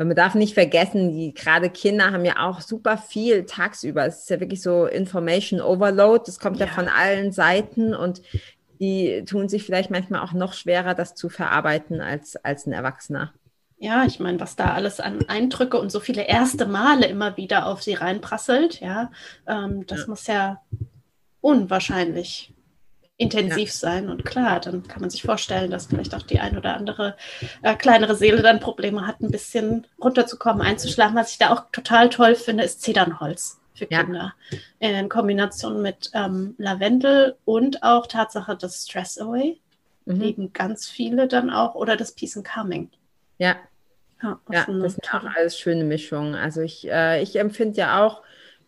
weil 0.00 0.06
man 0.06 0.16
darf 0.16 0.34
nicht 0.34 0.54
vergessen, 0.54 1.12
die 1.12 1.34
gerade 1.34 1.68
Kinder 1.68 2.10
haben 2.10 2.24
ja 2.24 2.48
auch 2.48 2.62
super 2.62 2.96
viel 2.96 3.44
tagsüber. 3.44 4.06
Es 4.06 4.20
ist 4.20 4.30
ja 4.30 4.40
wirklich 4.40 4.62
so 4.62 4.86
Information 4.86 5.60
Overload. 5.60 6.22
Das 6.24 6.38
kommt 6.38 6.58
ja, 6.58 6.64
ja 6.64 6.72
von 6.72 6.88
allen 6.88 7.32
Seiten 7.32 7.94
und 7.94 8.22
die 8.80 9.22
tun 9.26 9.50
sich 9.50 9.62
vielleicht 9.62 9.90
manchmal 9.90 10.22
auch 10.22 10.32
noch 10.32 10.54
schwerer, 10.54 10.94
das 10.94 11.14
zu 11.14 11.28
verarbeiten 11.28 12.00
als, 12.00 12.36
als 12.36 12.66
ein 12.66 12.72
Erwachsener. 12.72 13.34
Ja, 13.76 14.06
ich 14.06 14.20
meine, 14.20 14.40
was 14.40 14.56
da 14.56 14.72
alles 14.72 15.00
an 15.00 15.18
Eindrücke 15.28 15.78
und 15.78 15.92
so 15.92 16.00
viele 16.00 16.26
erste 16.26 16.64
Male 16.64 17.04
immer 17.06 17.36
wieder 17.36 17.66
auf 17.66 17.82
sie 17.82 17.92
reinprasselt, 17.92 18.80
ja, 18.80 19.10
ähm, 19.46 19.86
das 19.86 20.00
ja. 20.00 20.06
muss 20.06 20.26
ja 20.26 20.62
unwahrscheinlich 21.42 22.54
intensiv 23.20 23.68
ja. 23.68 23.74
sein. 23.74 24.08
Und 24.08 24.24
klar, 24.24 24.60
dann 24.60 24.88
kann 24.88 25.02
man 25.02 25.10
sich 25.10 25.22
vorstellen, 25.22 25.70
dass 25.70 25.86
vielleicht 25.86 26.14
auch 26.14 26.22
die 26.22 26.40
ein 26.40 26.56
oder 26.56 26.74
andere 26.74 27.16
äh, 27.62 27.76
kleinere 27.76 28.16
Seele 28.16 28.40
dann 28.40 28.60
Probleme 28.60 29.06
hat, 29.06 29.20
ein 29.20 29.30
bisschen 29.30 29.86
runterzukommen, 30.02 30.62
einzuschlafen. 30.62 31.16
Was 31.16 31.32
ich 31.32 31.38
da 31.38 31.52
auch 31.52 31.64
total 31.70 32.08
toll 32.08 32.34
finde, 32.34 32.64
ist 32.64 32.80
Zedernholz 32.80 33.60
für 33.74 33.86
Kinder. 33.86 34.32
Ja. 34.80 34.88
In 34.88 35.08
Kombination 35.10 35.82
mit 35.82 36.10
ähm, 36.14 36.54
Lavendel 36.56 37.36
und 37.44 37.82
auch 37.82 38.06
Tatsache 38.06 38.56
des 38.56 38.86
Stress 38.86 39.18
Away. 39.18 39.60
Mhm. 40.06 40.20
Lieben 40.20 40.52
ganz 40.54 40.88
viele 40.88 41.28
dann 41.28 41.50
auch. 41.50 41.74
Oder 41.74 41.96
das 41.96 42.12
Peace 42.12 42.38
and 42.38 42.46
Calming. 42.46 42.88
Ja. 43.36 43.56
Ja, 44.22 44.40
ja 44.50 44.66
das 44.66 44.94
sind 44.94 45.14
auch 45.14 45.24
alles 45.36 45.58
schöne 45.58 45.84
Mischungen. 45.84 46.34
Also 46.34 46.62
ich, 46.62 46.88
äh, 46.88 47.22
ich 47.22 47.36
empfinde 47.36 47.76
ja 47.76 48.02
auch, 48.02 48.22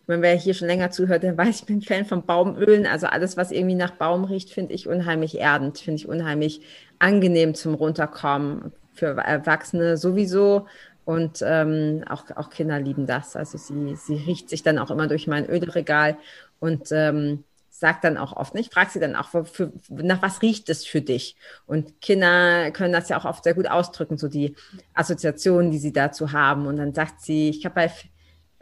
wenn 0.05 0.21
wer 0.21 0.35
hier 0.35 0.53
schon 0.53 0.67
länger 0.67 0.91
zuhört, 0.91 1.23
der 1.23 1.37
weiß, 1.37 1.61
ich 1.61 1.65
bin 1.65 1.81
Fan 1.81 2.05
von 2.05 2.25
Baumölen. 2.25 2.85
Also 2.85 3.07
alles, 3.07 3.37
was 3.37 3.51
irgendwie 3.51 3.75
nach 3.75 3.91
Baum 3.91 4.25
riecht, 4.25 4.49
finde 4.49 4.73
ich 4.73 4.87
unheimlich 4.87 5.37
erdend, 5.37 5.79
finde 5.79 5.95
ich 5.95 6.07
unheimlich 6.07 6.61
angenehm 6.99 7.55
zum 7.55 7.73
Runterkommen. 7.73 8.73
Für 8.93 9.17
Erwachsene 9.17 9.97
sowieso. 9.97 10.67
Und 11.05 11.43
ähm, 11.45 12.03
auch, 12.09 12.25
auch 12.35 12.49
Kinder 12.49 12.79
lieben 12.79 13.07
das. 13.07 13.35
Also 13.35 13.57
sie, 13.57 13.95
sie 13.95 14.15
riecht 14.15 14.49
sich 14.49 14.63
dann 14.63 14.77
auch 14.77 14.91
immer 14.91 15.07
durch 15.07 15.27
mein 15.27 15.49
Ölregal 15.49 16.17
und 16.59 16.91
ähm, 16.91 17.43
sagt 17.69 18.03
dann 18.03 18.17
auch 18.17 18.33
oft, 18.33 18.53
ne? 18.53 18.61
ich 18.61 18.69
frage 18.69 18.91
sie 18.91 18.99
dann 18.99 19.15
auch, 19.15 19.27
für, 19.29 19.73
nach 19.89 20.21
was 20.21 20.41
riecht 20.41 20.69
es 20.69 20.85
für 20.85 21.01
dich? 21.01 21.35
Und 21.65 21.99
Kinder 22.01 22.71
können 22.71 22.93
das 22.93 23.09
ja 23.09 23.17
auch 23.17 23.25
oft 23.25 23.43
sehr 23.43 23.55
gut 23.55 23.67
ausdrücken, 23.67 24.17
so 24.17 24.29
die 24.29 24.55
Assoziationen, 24.93 25.71
die 25.71 25.79
sie 25.79 25.91
dazu 25.91 26.31
haben. 26.31 26.67
Und 26.67 26.77
dann 26.77 26.93
sagt 26.93 27.21
sie, 27.21 27.49
ich 27.49 27.65
habe 27.65 27.75
bei 27.75 27.91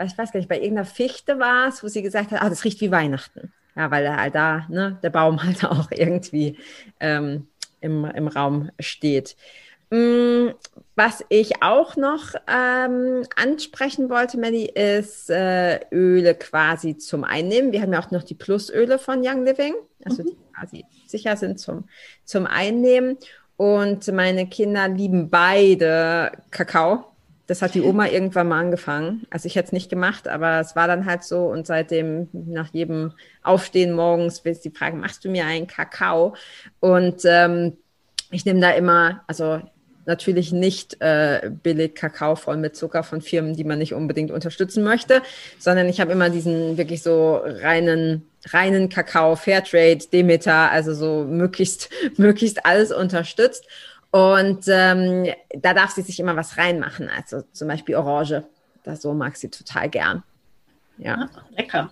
ich 0.06 0.18
weiß 0.18 0.32
gar 0.32 0.40
nicht, 0.40 0.50
bei 0.50 0.58
irgendeiner 0.58 0.86
Fichte 0.86 1.40
war 1.40 1.68
es, 1.68 1.84
wo 1.84 1.88
sie 1.88 2.02
gesagt 2.02 2.32
hat, 2.32 2.42
ah, 2.42 2.50
das 2.50 2.64
riecht 2.64 2.82
wie 2.82 2.92
Weihnachten. 2.92 3.54
Ja, 3.76 3.90
weil 3.90 4.06
er 4.06 4.18
halt 4.18 4.36
da, 4.36 4.66
ne, 4.70 5.00
der 5.02 5.10
Baum 5.10 5.42
halt 5.44 5.64
auch 5.66 5.92
irgendwie 5.92 6.58
ähm, 7.00 7.48
im, 7.80 8.06
im 8.06 8.28
Raum 8.28 8.72
steht. 8.80 9.36
Mm, 9.90 10.52
was 10.96 11.26
ich 11.28 11.62
auch 11.62 11.98
noch 11.98 12.34
ähm, 12.48 13.24
ansprechen 13.36 14.10
wollte, 14.10 14.38
Melly, 14.38 14.66
ist 14.66 15.30
äh, 15.30 15.82
Öle 15.92 16.36
quasi 16.36 16.98
zum 16.98 17.26
Einnehmen. 17.26 17.74
Wir 17.74 17.82
haben 17.82 17.92
ja 17.92 18.00
auch 18.00 18.12
noch 18.12 18.24
die 18.24 18.36
Plusöle 18.36 19.00
von 19.00 19.20
Young 19.22 19.44
Living, 19.44 19.74
also 20.06 20.24
mhm. 20.24 20.28
die 20.28 20.38
quasi 20.54 20.86
sicher 21.08 21.36
sind 21.36 21.60
zum, 21.60 21.90
zum 22.24 22.48
Einnehmen. 22.48 23.18
Und 23.58 24.08
meine 24.14 24.48
Kinder 24.48 24.88
lieben 24.88 25.30
beide 25.30 26.32
Kakao. 26.52 27.11
Das 27.52 27.62
hat 27.62 27.76
die 27.76 27.82
Oma 27.82 28.08
irgendwann 28.08 28.48
mal 28.48 28.62
angefangen. 28.62 29.28
Also 29.30 29.46
ich 29.46 29.58
hätte 29.58 29.66
es 29.66 29.72
nicht 29.74 29.90
gemacht, 29.90 30.30
aber 30.30 30.62
es 30.62 30.78
war 30.78 30.88
dann 30.88 31.06
halt 31.06 31.26
so. 31.26 31.48
Und 31.48 31.68
seitdem 31.68 32.30
nach 32.32 32.70
jedem 32.72 33.12
Aufstehen 33.44 33.92
morgens 33.92 34.46
willst 34.46 34.64
die 34.64 34.70
Frage, 34.70 34.96
machst 34.96 35.26
du 35.26 35.30
mir 35.30 35.46
einen 35.46 35.68
Kakao? 35.68 36.34
Und 36.80 37.24
ähm, 37.26 37.76
ich 38.30 38.46
nehme 38.46 38.62
da 38.62 38.70
immer, 38.72 39.26
also 39.28 39.60
natürlich 40.06 40.54
nicht 40.54 41.02
äh, 41.02 41.52
billig 41.62 41.94
Kakao 41.94 42.38
voll 42.38 42.56
mit 42.56 42.78
Zucker 42.78 43.04
von 43.04 43.20
Firmen, 43.20 43.54
die 43.54 43.66
man 43.66 43.80
nicht 43.80 43.94
unbedingt 43.94 44.32
unterstützen 44.32 44.82
möchte, 44.82 45.22
sondern 45.60 45.90
ich 45.90 46.00
habe 46.00 46.14
immer 46.14 46.30
diesen 46.30 46.78
wirklich 46.78 47.04
so 47.04 47.42
reinen 47.44 48.26
reinen 48.46 48.88
Kakao, 48.88 49.36
Fairtrade, 49.36 50.08
Demeter, 50.12 50.72
also 50.72 50.94
so 50.94 51.26
möglichst 51.30 51.90
möglichst 52.16 52.66
alles 52.66 52.94
unterstützt. 52.94 53.68
Und 54.12 54.66
ähm, 54.68 55.28
da 55.58 55.74
darf 55.74 55.92
sie 55.92 56.02
sich 56.02 56.20
immer 56.20 56.36
was 56.36 56.58
reinmachen, 56.58 57.10
also 57.10 57.44
zum 57.54 57.70
Beispiel 57.70 57.96
Orange. 57.96 58.44
Das 58.84 59.02
so 59.02 59.14
mag 59.14 59.38
sie 59.38 59.50
total 59.50 59.90
gern. 59.90 60.24
Ja, 60.98 61.30
ah, 61.34 61.42
lecker. 61.56 61.92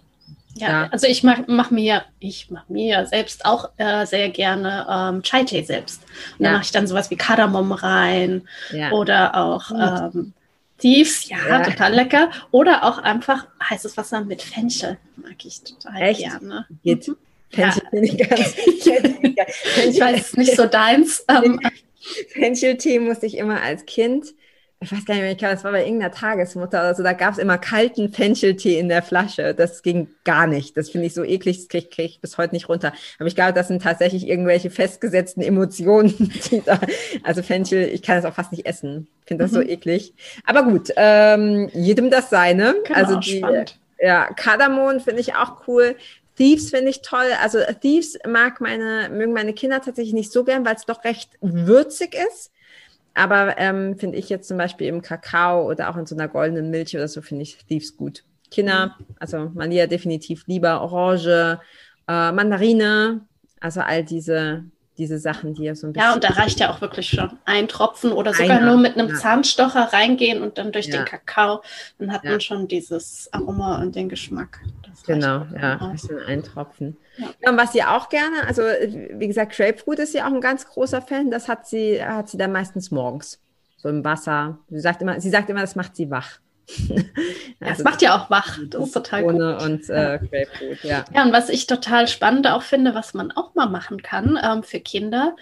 Ja, 0.55 0.69
ja, 0.69 0.87
also 0.91 1.07
ich 1.07 1.23
mache 1.23 1.45
mach 1.47 1.71
mir, 1.71 2.03
ich 2.19 2.49
mache 2.49 2.71
mir 2.71 3.05
selbst 3.05 3.45
auch 3.45 3.69
äh, 3.77 4.05
sehr 4.05 4.29
gerne 4.29 4.85
ähm, 4.89 5.21
Chai-Tee 5.21 5.63
selbst. 5.63 6.03
Und 6.37 6.45
ja. 6.45 6.49
da 6.49 6.57
mache 6.57 6.65
ich 6.65 6.71
dann 6.71 6.87
sowas 6.87 7.09
wie 7.09 7.15
Kardamom 7.15 7.71
rein 7.71 8.47
ja. 8.71 8.91
oder 8.91 9.35
auch 9.35 9.71
ähm, 9.71 10.33
Thieves, 10.79 11.29
ja, 11.29 11.61
total 11.63 11.93
lecker. 11.93 12.31
Oder 12.51 12.83
auch 12.83 12.97
einfach 12.97 13.47
heißes 13.69 13.95
Wasser 13.95 14.21
mit 14.21 14.41
Fenchel, 14.41 14.97
mag 15.15 15.45
ich 15.45 15.61
total 15.61 16.01
Echt? 16.01 16.21
gerne. 16.21 16.65
Geht. 16.83 17.07
Mhm. 17.07 17.17
Fenchel 17.51 17.83
ja. 17.83 17.89
finde 17.89 18.05
ich 18.07 18.29
ganz. 18.29 18.55
ich 19.87 19.99
weiß, 19.99 20.19
es 20.19 20.27
ist 20.27 20.37
nicht 20.37 20.55
so 20.55 20.65
deins. 20.65 21.23
Ähm, 21.29 21.59
Fencheltee 22.29 22.99
musste 22.99 23.25
ich 23.25 23.37
immer 23.37 23.61
als 23.61 23.85
Kind 23.85 24.33
ich 24.81 24.91
weiß 24.93 25.05
gar 25.05 25.15
nicht 25.15 25.23
mehr, 25.23 25.31
ich 25.33 25.37
glaube, 25.37 25.55
das 25.55 25.65
war 25.65 25.73
bei 25.73 25.83
irgendeiner 25.83 26.13
Tagesmutter 26.13 26.79
oder 26.79 26.95
so, 26.95 27.03
da 27.03 27.11
gab 27.11 27.33
es 27.33 27.37
immer 27.37 27.57
kalten 27.57 28.13
Fencheltee 28.13 28.79
in 28.79 28.87
der 28.87 29.03
Flasche. 29.03 29.53
Das 29.53 29.83
ging 29.83 30.07
gar 30.23 30.47
nicht. 30.47 30.77
Das 30.77 30.89
finde 30.89 31.07
ich 31.07 31.13
so 31.13 31.23
eklig, 31.23 31.57
das 31.57 31.67
kriege 31.67 31.89
krieg 31.89 32.05
ich 32.11 32.21
bis 32.21 32.37
heute 32.37 32.55
nicht 32.55 32.69
runter. 32.69 32.93
Aber 33.17 33.27
ich 33.27 33.35
glaube, 33.35 33.51
das 33.51 33.67
sind 33.67 33.81
tatsächlich 33.81 34.25
irgendwelche 34.25 34.69
festgesetzten 34.69 35.43
Emotionen. 35.43 36.33
Da, 36.65 36.79
also 37.23 37.43
Fenchel, 37.43 37.89
ich 37.89 38.01
kann 38.01 38.15
das 38.15 38.25
auch 38.25 38.33
fast 38.33 38.51
nicht 38.51 38.65
essen. 38.65 39.07
Ich 39.21 39.27
finde 39.27 39.43
das 39.43 39.51
mhm. 39.51 39.55
so 39.55 39.61
eklig. 39.61 40.13
Aber 40.45 40.63
gut, 40.63 40.89
ähm, 40.95 41.69
jedem 41.73 42.09
das 42.09 42.29
seine. 42.29 42.75
Genau, 42.85 42.97
also 42.97 43.17
die, 43.17 43.37
spannend. 43.37 43.77
ja, 43.99 44.33
Kardamom 44.33 44.99
finde 44.99 45.21
ich 45.21 45.35
auch 45.35 45.67
cool. 45.67 45.95
Thieves 46.39 46.69
finde 46.69 46.89
ich 46.89 47.01
toll. 47.01 47.27
Also 47.43 47.59
Thieves 47.81 48.17
mag 48.25 48.61
meine, 48.61 49.09
mögen 49.09 49.33
meine 49.33 49.51
Kinder 49.51 49.81
tatsächlich 49.81 50.13
nicht 50.13 50.31
so 50.31 50.45
gern, 50.45 50.65
weil 50.65 50.75
es 50.75 50.85
doch 50.85 51.03
recht 51.03 51.31
würzig 51.41 52.15
ist. 52.15 52.51
Aber 53.13 53.57
ähm, 53.57 53.97
finde 53.97 54.17
ich 54.17 54.29
jetzt 54.29 54.47
zum 54.47 54.57
Beispiel 54.57 54.87
im 54.87 55.01
Kakao 55.01 55.69
oder 55.69 55.89
auch 55.89 55.97
in 55.97 56.05
so 56.05 56.15
einer 56.15 56.29
goldenen 56.29 56.69
Milch 56.69 56.95
oder 56.95 57.09
so, 57.09 57.21
finde 57.21 57.43
ich 57.43 57.57
Thieves 57.65 57.97
gut. 57.97 58.23
Kinder, 58.49 58.95
also 59.19 59.51
Malia 59.53 59.85
definitiv 59.85 60.47
lieber 60.47 60.81
Orange, 60.81 61.59
äh, 62.07 62.31
Mandarine, 62.31 63.21
also 63.59 63.81
all 63.81 64.05
diese, 64.05 64.63
diese 64.97 65.19
Sachen, 65.19 65.55
die 65.55 65.63
ja 65.63 65.75
so 65.75 65.87
ein 65.87 65.93
bisschen. 65.93 66.07
Ja, 66.07 66.13
und 66.13 66.23
da 66.23 66.29
reicht 66.29 66.61
ja 66.61 66.71
auch 66.71 66.79
wirklich 66.79 67.09
schon 67.09 67.37
ein 67.43 67.67
Tropfen 67.67 68.13
oder 68.13 68.33
sogar 68.33 68.59
Einer, 68.59 68.67
nur 68.67 68.77
mit 68.77 68.97
einem 68.97 69.09
ja. 69.09 69.15
Zahnstocher 69.15 69.91
reingehen 69.91 70.41
und 70.41 70.57
dann 70.57 70.71
durch 70.71 70.87
ja. 70.87 70.99
den 70.99 71.05
Kakao. 71.05 71.61
Dann 71.97 72.13
hat 72.13 72.23
ja. 72.23 72.31
man 72.31 72.39
schon 72.41 72.69
dieses 72.69 73.27
Aroma 73.33 73.81
und 73.81 73.95
den 73.95 74.07
Geschmack. 74.07 74.61
Genau, 75.05 75.45
ja, 75.59 75.77
ein 75.77 75.91
bisschen 75.91 76.19
eintropfen. 76.19 76.97
Ja. 77.17 77.49
Und 77.49 77.57
was 77.57 77.73
sie 77.73 77.83
auch 77.83 78.09
gerne, 78.09 78.47
also 78.47 78.61
wie 78.61 79.27
gesagt, 79.27 79.55
Grapefruit 79.55 79.99
ist 79.99 80.13
ja 80.13 80.27
auch 80.27 80.33
ein 80.33 80.41
ganz 80.41 80.65
großer 80.65 81.01
Fan. 81.01 81.31
Das 81.31 81.47
hat 81.47 81.67
sie, 81.67 82.03
hat 82.03 82.29
sie 82.29 82.37
dann 82.37 82.51
meistens 82.51 82.91
morgens. 82.91 83.39
So 83.77 83.89
im 83.89 84.03
Wasser. 84.03 84.57
Sie 84.69 84.79
sagt 84.79 85.01
immer, 85.01 85.19
sie 85.21 85.29
sagt 85.29 85.49
immer, 85.49 85.61
das 85.61 85.75
macht 85.75 85.95
sie 85.95 86.09
wach. 86.11 86.39
also, 86.89 87.03
das 87.59 87.83
macht 87.83 88.01
ja 88.01 88.15
auch 88.15 88.29
wach. 88.29 88.59
Das 88.69 88.85
ist 88.85 88.93
total 88.93 89.23
gut. 89.23 89.33
und 89.33 89.89
äh, 89.89 90.19
Grapefruit, 90.19 90.83
ja. 90.83 91.05
Ja, 91.13 91.23
und 91.23 91.33
was 91.33 91.49
ich 91.49 91.67
total 91.67 92.07
spannend 92.07 92.47
auch 92.47 92.61
finde, 92.61 92.93
was 92.93 93.13
man 93.13 93.31
auch 93.31 93.55
mal 93.55 93.67
machen 93.67 94.01
kann 94.01 94.39
ähm, 94.41 94.63
für 94.63 94.79
Kinder, 94.79 95.35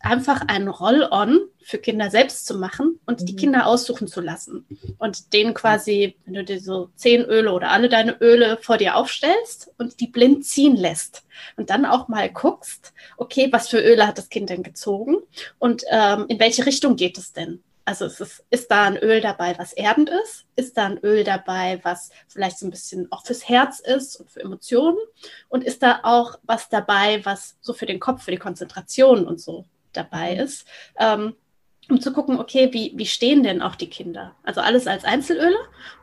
einfach 0.00 0.42
ein 0.46 0.68
Roll-on 0.68 1.40
für 1.62 1.78
Kinder 1.78 2.10
selbst 2.10 2.46
zu 2.46 2.58
machen 2.58 2.98
und 3.06 3.28
die 3.28 3.34
mhm. 3.34 3.36
Kinder 3.36 3.66
aussuchen 3.66 4.08
zu 4.08 4.20
lassen. 4.20 4.66
Und 4.98 5.32
denen 5.32 5.54
quasi, 5.54 6.16
wenn 6.24 6.34
du 6.34 6.44
dir 6.44 6.60
so 6.60 6.90
zehn 6.96 7.24
Öle 7.24 7.52
oder 7.52 7.70
alle 7.70 7.88
deine 7.88 8.16
Öle 8.20 8.58
vor 8.60 8.78
dir 8.78 8.96
aufstellst 8.96 9.70
und 9.78 10.00
die 10.00 10.08
blind 10.08 10.44
ziehen 10.44 10.76
lässt. 10.76 11.24
Und 11.56 11.70
dann 11.70 11.84
auch 11.84 12.08
mal 12.08 12.28
guckst, 12.30 12.92
okay, 13.16 13.48
was 13.50 13.68
für 13.68 13.80
Öle 13.80 14.06
hat 14.06 14.18
das 14.18 14.28
Kind 14.28 14.50
denn 14.50 14.62
gezogen 14.62 15.16
und 15.58 15.84
ähm, 15.90 16.26
in 16.28 16.38
welche 16.38 16.66
Richtung 16.66 16.96
geht 16.96 17.16
es 17.16 17.32
denn? 17.32 17.62
Also 17.86 18.04
ist, 18.04 18.20
es, 18.20 18.44
ist 18.50 18.70
da 18.70 18.84
ein 18.84 18.98
Öl 18.98 19.20
dabei, 19.20 19.58
was 19.58 19.72
erdend 19.72 20.10
ist? 20.10 20.44
Ist 20.54 20.76
da 20.76 20.86
ein 20.86 20.98
Öl 20.98 21.24
dabei, 21.24 21.80
was 21.82 22.10
vielleicht 22.28 22.58
so 22.58 22.66
ein 22.66 22.70
bisschen 22.70 23.10
auch 23.10 23.24
fürs 23.24 23.48
Herz 23.48 23.80
ist 23.80 24.16
und 24.16 24.30
für 24.30 24.40
Emotionen? 24.40 24.98
Und 25.48 25.64
ist 25.64 25.82
da 25.82 26.00
auch 26.02 26.38
was 26.44 26.68
dabei, 26.68 27.24
was 27.24 27.56
so 27.60 27.72
für 27.72 27.86
den 27.86 27.98
Kopf, 27.98 28.22
für 28.22 28.30
die 28.30 28.36
Konzentration 28.36 29.26
und 29.26 29.40
so 29.40 29.64
dabei 29.92 30.36
ist, 30.36 30.66
ähm, 30.98 31.34
um 31.88 32.00
zu 32.00 32.12
gucken, 32.12 32.38
okay, 32.38 32.72
wie, 32.72 32.92
wie 32.94 33.06
stehen 33.06 33.42
denn 33.42 33.62
auch 33.62 33.74
die 33.74 33.90
Kinder? 33.90 34.36
Also 34.42 34.60
alles 34.60 34.86
als 34.86 35.04
Einzelöle. 35.04 35.56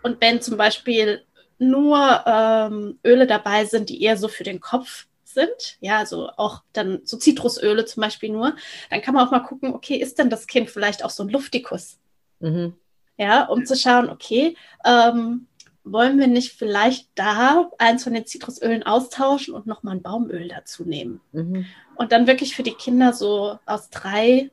Und 0.03 0.19
wenn 0.21 0.41
zum 0.41 0.57
Beispiel 0.57 1.23
nur 1.59 2.23
ähm, 2.25 2.99
Öle 3.05 3.25
dabei 3.25 3.65
sind, 3.65 3.89
die 3.89 4.01
eher 4.01 4.17
so 4.17 4.27
für 4.27 4.43
den 4.43 4.59
Kopf 4.59 5.07
sind, 5.23 5.77
ja, 5.79 5.97
also 5.97 6.29
auch 6.37 6.63
dann 6.73 7.01
so 7.03 7.17
Zitrusöle 7.17 7.85
zum 7.85 8.01
Beispiel 8.01 8.29
nur, 8.29 8.55
dann 8.89 9.01
kann 9.01 9.13
man 9.13 9.25
auch 9.25 9.31
mal 9.31 9.39
gucken, 9.39 9.73
okay, 9.73 9.95
ist 9.95 10.19
denn 10.19 10.29
das 10.29 10.47
Kind 10.47 10.69
vielleicht 10.69 11.03
auch 11.03 11.09
so 11.09 11.23
ein 11.23 11.29
Luftikus? 11.29 11.99
Mhm. 12.39 12.75
Ja, 13.17 13.45
um 13.45 13.65
zu 13.65 13.75
schauen, 13.75 14.09
okay, 14.09 14.55
ähm, 14.85 15.47
wollen 15.91 16.19
wir 16.19 16.27
nicht 16.27 16.53
vielleicht 16.53 17.09
da 17.15 17.69
eins 17.77 18.03
von 18.03 18.13
den 18.13 18.25
Zitrusölen 18.25 18.83
austauschen 18.83 19.53
und 19.53 19.67
nochmal 19.67 19.95
ein 19.95 20.01
Baumöl 20.01 20.47
dazu 20.47 20.83
nehmen? 20.83 21.21
Mhm. 21.31 21.65
Und 21.95 22.11
dann 22.11 22.27
wirklich 22.27 22.55
für 22.55 22.63
die 22.63 22.73
Kinder 22.73 23.13
so 23.13 23.59
aus 23.65 23.89
drei, 23.89 24.51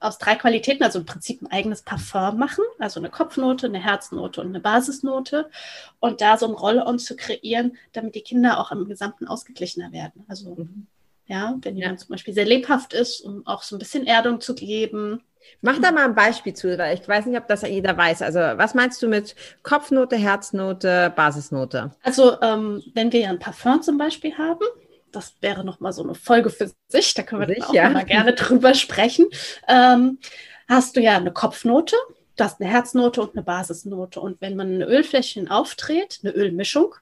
aus 0.00 0.18
drei 0.18 0.34
Qualitäten, 0.34 0.82
also 0.82 0.98
im 0.98 1.06
Prinzip 1.06 1.42
ein 1.42 1.50
eigenes 1.50 1.82
Parfum 1.82 2.38
machen, 2.38 2.64
also 2.78 3.00
eine 3.00 3.10
Kopfnote, 3.10 3.66
eine 3.66 3.82
Herznote 3.82 4.40
und 4.40 4.48
eine 4.48 4.60
Basisnote. 4.60 5.50
Und 6.00 6.20
da 6.20 6.36
so 6.36 6.46
ein 6.46 6.54
Roll-on 6.54 6.98
zu 6.98 7.16
kreieren, 7.16 7.76
damit 7.92 8.14
die 8.14 8.22
Kinder 8.22 8.60
auch 8.60 8.70
am 8.70 8.86
Gesamten 8.86 9.26
ausgeglichener 9.26 9.92
werden. 9.92 10.24
Also 10.28 10.56
mhm. 10.56 10.86
Ja, 11.26 11.56
wenn 11.62 11.76
jemand 11.76 12.00
ja. 12.00 12.06
zum 12.06 12.12
Beispiel 12.12 12.34
sehr 12.34 12.44
lebhaft 12.44 12.92
ist, 12.92 13.20
um 13.20 13.46
auch 13.46 13.62
so 13.62 13.76
ein 13.76 13.78
bisschen 13.78 14.06
Erdung 14.06 14.40
zu 14.40 14.54
geben 14.54 15.22
Mach 15.60 15.78
da 15.78 15.92
mal 15.92 16.04
ein 16.04 16.14
Beispiel 16.14 16.54
zu, 16.54 16.76
weil 16.76 16.98
ich 16.98 17.06
weiß 17.06 17.26
nicht, 17.26 17.38
ob 17.38 17.48
das 17.48 17.62
jeder 17.62 17.96
weiß. 17.96 18.22
Also, 18.22 18.38
was 18.38 18.74
meinst 18.74 19.02
du 19.02 19.08
mit 19.08 19.34
Kopfnote, 19.62 20.16
Herznote, 20.16 21.12
Basisnote? 21.14 21.92
Also, 22.02 22.40
ähm, 22.42 22.82
wenn 22.94 23.12
wir 23.12 23.20
ja 23.20 23.30
ein 23.30 23.38
Parfum 23.38 23.82
zum 23.82 23.98
Beispiel 23.98 24.36
haben, 24.36 24.64
das 25.12 25.34
wäre 25.40 25.64
nochmal 25.64 25.92
so 25.92 26.02
eine 26.02 26.14
Folge 26.14 26.50
für 26.50 26.70
sich, 26.88 27.14
da 27.14 27.22
können 27.22 27.42
wir 27.42 27.48
sich, 27.48 27.58
dann 27.58 27.68
auch 27.68 27.74
ja. 27.74 27.90
mal 27.90 28.04
gerne 28.04 28.32
drüber 28.34 28.74
sprechen. 28.74 29.26
Ähm, 29.68 30.18
hast 30.68 30.96
du 30.96 31.00
ja 31.00 31.16
eine 31.16 31.32
Kopfnote, 31.32 31.96
du 32.36 32.44
hast 32.44 32.60
eine 32.60 32.70
Herznote 32.70 33.22
und 33.22 33.34
eine 33.34 33.42
Basisnote. 33.42 34.20
Und 34.20 34.40
wenn 34.40 34.56
man 34.56 34.74
eine 34.74 34.86
Ölfläschchen 34.86 35.50
aufdreht, 35.50 36.20
eine 36.22 36.32
Ölmischung, 36.32 36.94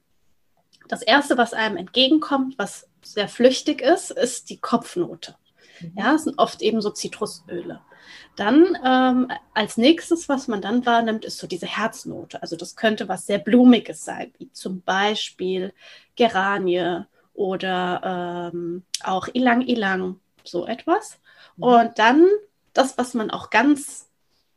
das 0.89 1.03
erste, 1.03 1.39
was 1.39 1.55
einem 1.55 1.77
entgegenkommt, 1.77 2.59
was 2.59 2.87
sehr 3.03 3.29
flüchtig 3.29 3.81
ist, 3.81 4.11
ist 4.11 4.51
die 4.51 4.59
Kopfnote. 4.59 5.37
Mhm. 5.81 5.93
Ja, 5.97 6.15
es 6.15 6.25
sind 6.25 6.39
oft 6.39 6.63
eben 6.63 6.81
so 6.81 6.91
Zitrusöle. 6.91 7.81
Dann 8.37 8.79
ähm, 8.85 9.31
als 9.55 9.77
nächstes, 9.77 10.29
was 10.29 10.49
man 10.49 10.63
dann 10.63 10.87
wahrnimmt, 10.87 11.25
ist 11.25 11.39
so 11.39 11.47
diese 11.47 11.67
Herznote. 11.67 12.41
Also 12.41 12.57
das 12.57 12.77
könnte 12.77 13.09
was 13.09 13.27
sehr 13.27 13.39
Blumiges 13.39 14.05
sein, 14.05 14.33
wie 14.39 14.51
zum 14.53 14.81
Beispiel 14.83 15.75
Geranie 16.17 17.05
oder 17.35 18.51
ähm, 18.53 18.85
auch 19.03 19.29
Ilang 19.33 19.63
Ilang, 19.63 20.21
so 20.45 20.67
etwas. 20.67 21.19
Mhm. 21.57 21.65
Und 21.65 21.99
dann 21.99 22.27
das, 22.73 22.97
was 22.97 23.15
man 23.15 23.31
auch 23.31 23.51
ganz 23.51 24.09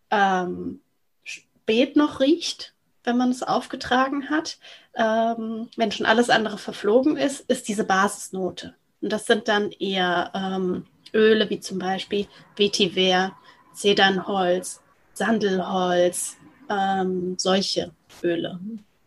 ähm, 0.10 0.82
spät 1.24 1.96
noch 1.96 2.20
riecht, 2.20 2.75
wenn 3.06 3.18
man 3.18 3.32
es 3.32 3.44
aufgetragen 3.44 4.30
hat, 4.30 4.58
ähm, 4.96 5.70
wenn 5.76 5.92
schon 5.92 6.06
alles 6.06 6.30
andere 6.30 6.58
verflogen 6.58 7.18
ist, 7.18 7.42
ist 7.50 7.68
diese 7.68 7.84
Basisnote. 7.84 8.76
Und 9.02 9.12
das 9.12 9.26
sind 9.26 9.48
dann 9.48 9.72
eher 9.72 10.32
ähm, 10.34 10.86
Öle 11.14 11.50
wie 11.50 11.60
zum 11.60 11.80
Beispiel 11.80 12.28
Vetiver, 12.56 13.34
Zedernholz, 13.74 14.82
Sandelholz, 15.14 16.38
ähm, 16.70 17.36
solche 17.38 17.92
Öle. 18.24 18.60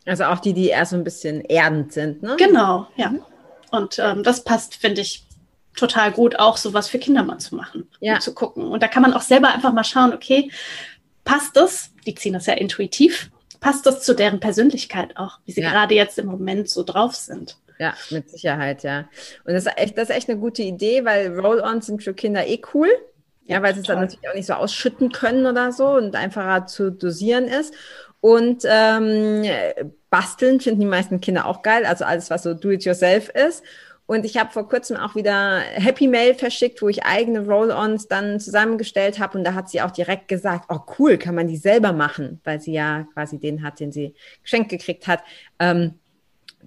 Also 0.06 0.24
auch 0.24 0.38
die, 0.38 0.54
die 0.54 0.68
eher 0.68 0.86
so 0.86 0.96
ein 0.96 1.04
bisschen 1.04 1.42
erdend 1.42 1.92
sind, 1.92 2.22
ne? 2.22 2.36
Genau, 2.38 2.86
ja. 2.96 3.10
Mhm. 3.10 3.22
Und 3.70 3.98
ähm, 3.98 4.22
das 4.22 4.44
passt, 4.44 4.76
finde 4.76 5.02
ich, 5.02 5.24
total 5.76 6.12
gut, 6.12 6.38
auch 6.38 6.56
sowas 6.56 6.88
für 6.88 6.98
Kinder 6.98 7.22
mal 7.22 7.38
zu 7.38 7.54
machen 7.54 7.88
ja. 8.00 8.14
und 8.14 8.22
zu 8.22 8.34
gucken. 8.34 8.64
Und 8.64 8.82
da 8.82 8.88
kann 8.88 9.02
man 9.02 9.14
auch 9.14 9.22
selber 9.22 9.48
einfach 9.54 9.72
mal 9.72 9.84
schauen, 9.84 10.12
okay, 10.12 10.50
passt 11.24 11.56
das? 11.56 11.92
Die 12.06 12.14
ziehen 12.14 12.32
das 12.32 12.46
ja 12.46 12.54
intuitiv. 12.54 13.30
Passt 13.60 13.86
das 13.86 14.02
zu 14.02 14.14
deren 14.14 14.40
Persönlichkeit 14.40 15.16
auch, 15.16 15.38
wie 15.44 15.52
sie 15.52 15.62
ja. 15.62 15.70
gerade 15.70 15.94
jetzt 15.94 16.18
im 16.18 16.26
Moment 16.26 16.68
so 16.68 16.82
drauf 16.82 17.14
sind? 17.14 17.56
Ja, 17.78 17.94
mit 18.10 18.28
Sicherheit, 18.28 18.82
ja. 18.82 19.08
Und 19.44 19.54
das 19.54 19.66
ist 19.66 19.72
echt, 19.76 19.96
das 19.96 20.10
ist 20.10 20.16
echt 20.16 20.28
eine 20.28 20.38
gute 20.38 20.62
Idee, 20.62 21.04
weil 21.04 21.38
Roll-ons 21.38 21.86
sind 21.86 22.02
für 22.02 22.14
Kinder 22.14 22.46
eh 22.46 22.60
cool. 22.74 22.88
Ja, 23.46 23.62
weil 23.62 23.72
sie 23.74 23.80
es 23.80 23.86
dann 23.86 24.00
natürlich 24.00 24.28
auch 24.28 24.34
nicht 24.34 24.46
so 24.46 24.52
ausschütten 24.52 25.10
können 25.10 25.46
oder 25.46 25.72
so 25.72 25.88
und 25.88 26.14
einfacher 26.14 26.66
zu 26.66 26.90
dosieren 26.92 27.46
ist. 27.48 27.72
Und 28.20 28.64
ähm, 28.66 29.44
basteln 30.10 30.60
finden 30.60 30.80
die 30.80 30.86
meisten 30.86 31.20
Kinder 31.20 31.46
auch 31.46 31.62
geil, 31.62 31.86
also 31.86 32.04
alles, 32.04 32.30
was 32.30 32.42
so 32.42 32.52
do-it-yourself 32.52 33.28
ist. 33.30 33.62
Und 34.08 34.24
ich 34.24 34.38
habe 34.38 34.50
vor 34.50 34.66
kurzem 34.66 34.96
auch 34.96 35.16
wieder 35.16 35.58
Happy 35.60 36.08
Mail 36.08 36.32
verschickt, 36.32 36.80
wo 36.80 36.88
ich 36.88 37.04
eigene 37.04 37.44
Roll-ons 37.44 38.08
dann 38.08 38.40
zusammengestellt 38.40 39.18
habe. 39.18 39.36
Und 39.36 39.44
da 39.44 39.52
hat 39.52 39.68
sie 39.68 39.82
auch 39.82 39.90
direkt 39.90 40.28
gesagt, 40.28 40.64
oh 40.70 40.78
cool, 40.98 41.18
kann 41.18 41.34
man 41.34 41.46
die 41.46 41.58
selber 41.58 41.92
machen, 41.92 42.40
weil 42.42 42.58
sie 42.58 42.72
ja 42.72 43.06
quasi 43.12 43.38
den 43.38 43.62
hat, 43.62 43.80
den 43.80 43.92
sie 43.92 44.14
geschenkt 44.42 44.70
gekriegt 44.70 45.06
hat. 45.08 45.22
Ähm, 45.58 45.98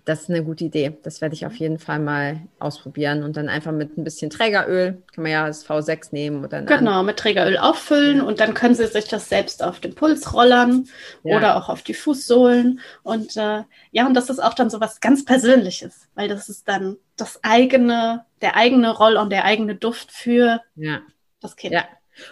das 0.06 0.22
ist 0.22 0.30
eine 0.30 0.44
gute 0.44 0.66
Idee. 0.66 0.98
Das 1.04 1.22
werde 1.22 1.36
ich 1.36 1.46
auf 1.46 1.56
jeden 1.56 1.78
Fall 1.80 2.00
mal 2.00 2.42
ausprobieren 2.60 3.24
und 3.24 3.38
dann 3.38 3.50
einfach 3.50 3.72
mit 3.72 3.98
ein 3.98 4.04
bisschen 4.04 4.30
Trägeröl, 4.30 5.02
kann 5.14 5.24
man 5.24 5.32
ja 5.32 5.48
das 5.48 5.68
V6 5.68 6.10
nehmen 6.12 6.44
oder 6.44 6.62
Genau, 6.64 7.04
mit 7.04 7.18
Trägeröl 7.18 7.58
auffüllen 7.58 8.18
ja. 8.18 8.24
und 8.24 8.40
dann 8.40 8.54
können 8.54 8.76
Sie 8.76 8.88
sich 8.88 9.08
das 9.08 9.30
selbst 9.30 9.64
auf 9.64 9.80
den 9.80 9.96
Puls 9.96 10.34
rollern 10.34 10.88
ja. 11.24 11.38
oder 11.38 11.58
auch 11.58 11.70
auf 11.70 11.82
die 11.82 11.94
Fußsohlen 11.94 12.80
und 13.04 13.38
äh, 13.38 13.64
ja, 13.92 14.08
und 14.08 14.14
das 14.14 14.30
ist 14.30 14.40
auch 14.40 14.54
dann 14.54 14.70
so 14.70 14.80
was 14.80 15.00
ganz 15.02 15.26
Persönliches, 15.26 16.08
weil 16.16 16.28
das 16.28 16.50
ist 16.50 16.68
dann 16.68 16.98
das 17.16 17.40
eigene, 17.44 18.26
der 18.42 18.56
eigene 18.56 18.96
Roll 18.96 19.18
und 19.18 19.32
der 19.32 19.46
eigene 19.46 19.76
Duft 19.76 20.12
für 20.12 20.62
ja. 20.76 21.02
das 21.40 21.56
Kind. 21.56 21.74
Ja, 21.74 21.86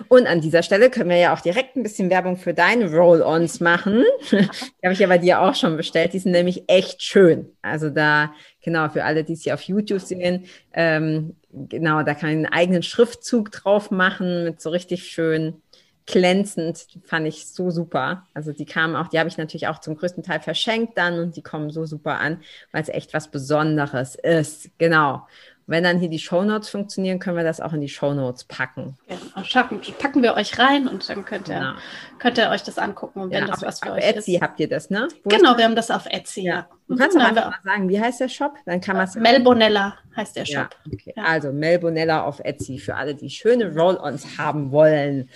und 0.07 0.27
an 0.27 0.41
dieser 0.41 0.63
Stelle 0.63 0.89
können 0.89 1.09
wir 1.09 1.17
ja 1.17 1.33
auch 1.33 1.41
direkt 1.41 1.75
ein 1.75 1.83
bisschen 1.83 2.09
Werbung 2.09 2.37
für 2.37 2.53
deine 2.53 2.91
Roll-Ons 2.91 3.59
machen. 3.59 4.03
Die 4.31 4.37
habe 4.83 4.93
ich 4.93 4.99
ja 4.99 5.07
bei 5.07 5.17
dir 5.17 5.41
auch 5.41 5.55
schon 5.55 5.77
bestellt. 5.77 6.13
Die 6.13 6.19
sind 6.19 6.31
nämlich 6.31 6.63
echt 6.67 7.01
schön. 7.01 7.49
Also 7.61 7.89
da, 7.89 8.33
genau, 8.61 8.89
für 8.89 9.03
alle, 9.03 9.23
die 9.23 9.33
es 9.33 9.43
hier 9.43 9.53
auf 9.53 9.61
YouTube 9.61 10.01
sehen, 10.01 10.45
ähm, 10.73 11.35
genau, 11.51 12.03
da 12.03 12.13
kann 12.13 12.29
ich 12.29 12.35
einen 12.35 12.45
eigenen 12.45 12.83
Schriftzug 12.83 13.51
drauf 13.51 13.91
machen 13.91 14.43
mit 14.43 14.61
so 14.61 14.69
richtig 14.69 15.03
schön 15.03 15.61
glänzend. 16.05 16.93
Die 16.93 16.99
fand 17.01 17.27
ich 17.27 17.47
so 17.47 17.69
super. 17.69 18.25
Also 18.33 18.51
die 18.51 18.65
kamen 18.65 18.95
auch, 18.95 19.07
die 19.07 19.19
habe 19.19 19.29
ich 19.29 19.37
natürlich 19.37 19.67
auch 19.67 19.79
zum 19.79 19.95
größten 19.95 20.23
Teil 20.23 20.39
verschenkt 20.39 20.97
dann 20.97 21.19
und 21.19 21.35
die 21.35 21.43
kommen 21.43 21.69
so 21.69 21.85
super 21.85 22.19
an, 22.19 22.41
weil 22.71 22.81
es 22.81 22.89
echt 22.89 23.13
was 23.13 23.29
Besonderes 23.29 24.15
ist. 24.15 24.69
Genau 24.77 25.23
wenn 25.69 25.83
dann 25.83 25.99
hier 25.99 26.09
die 26.09 26.19
Shownotes 26.19 26.69
funktionieren, 26.69 27.19
können 27.19 27.37
wir 27.37 27.43
das 27.43 27.61
auch 27.61 27.73
in 27.73 27.81
die 27.81 27.89
Shownotes 27.89 28.45
packen. 28.45 28.97
Genau, 29.07 29.69
packen 29.99 30.23
wir 30.23 30.33
euch 30.33 30.57
rein 30.57 30.87
und 30.87 31.07
dann 31.07 31.23
könnt 31.25 31.47
ihr, 31.47 31.59
genau. 31.59 31.73
könnt 32.17 32.39
ihr 32.39 32.49
euch 32.49 32.63
das 32.63 32.79
angucken. 32.79 33.21
Und 33.21 33.31
wenn 33.31 33.41
ja, 33.41 33.47
das 33.47 33.57
auf, 33.57 33.67
was 33.67 33.79
für 33.79 33.91
auf 33.91 33.97
euch 33.97 34.03
Etsy 34.03 34.35
ist. 34.35 34.41
habt 34.41 34.59
ihr 34.59 34.67
das, 34.67 34.89
ne? 34.89 35.07
Wo 35.23 35.29
genau, 35.29 35.57
wir 35.57 35.65
haben 35.65 35.75
das 35.75 35.91
auf 35.91 36.07
Etsy. 36.07 36.41
Ja. 36.41 36.67
Du 36.87 36.95
kannst 36.95 37.15
mhm, 37.15 37.23
einfach 37.23 37.51
mal 37.51 37.59
sagen, 37.63 37.87
wie 37.87 38.01
heißt 38.01 38.19
der 38.19 38.29
Shop? 38.29 38.55
Dann 38.65 38.81
kann 38.81 38.97
man 38.97 39.05
es. 39.05 39.15
Melbonella 39.15 39.95
heißt 40.15 40.35
der 40.35 40.45
Shop. 40.45 40.75
Ja, 40.85 40.91
okay. 40.91 41.13
ja. 41.15 41.23
Also 41.23 41.51
Melbonella 41.51 42.23
auf 42.23 42.39
Etsy 42.39 42.79
für 42.79 42.95
alle, 42.95 43.13
die 43.13 43.29
schöne 43.29 43.71
Roll-ons 43.71 44.39
haben 44.39 44.71
wollen. 44.71 45.29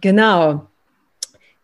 Genau. 0.00 0.68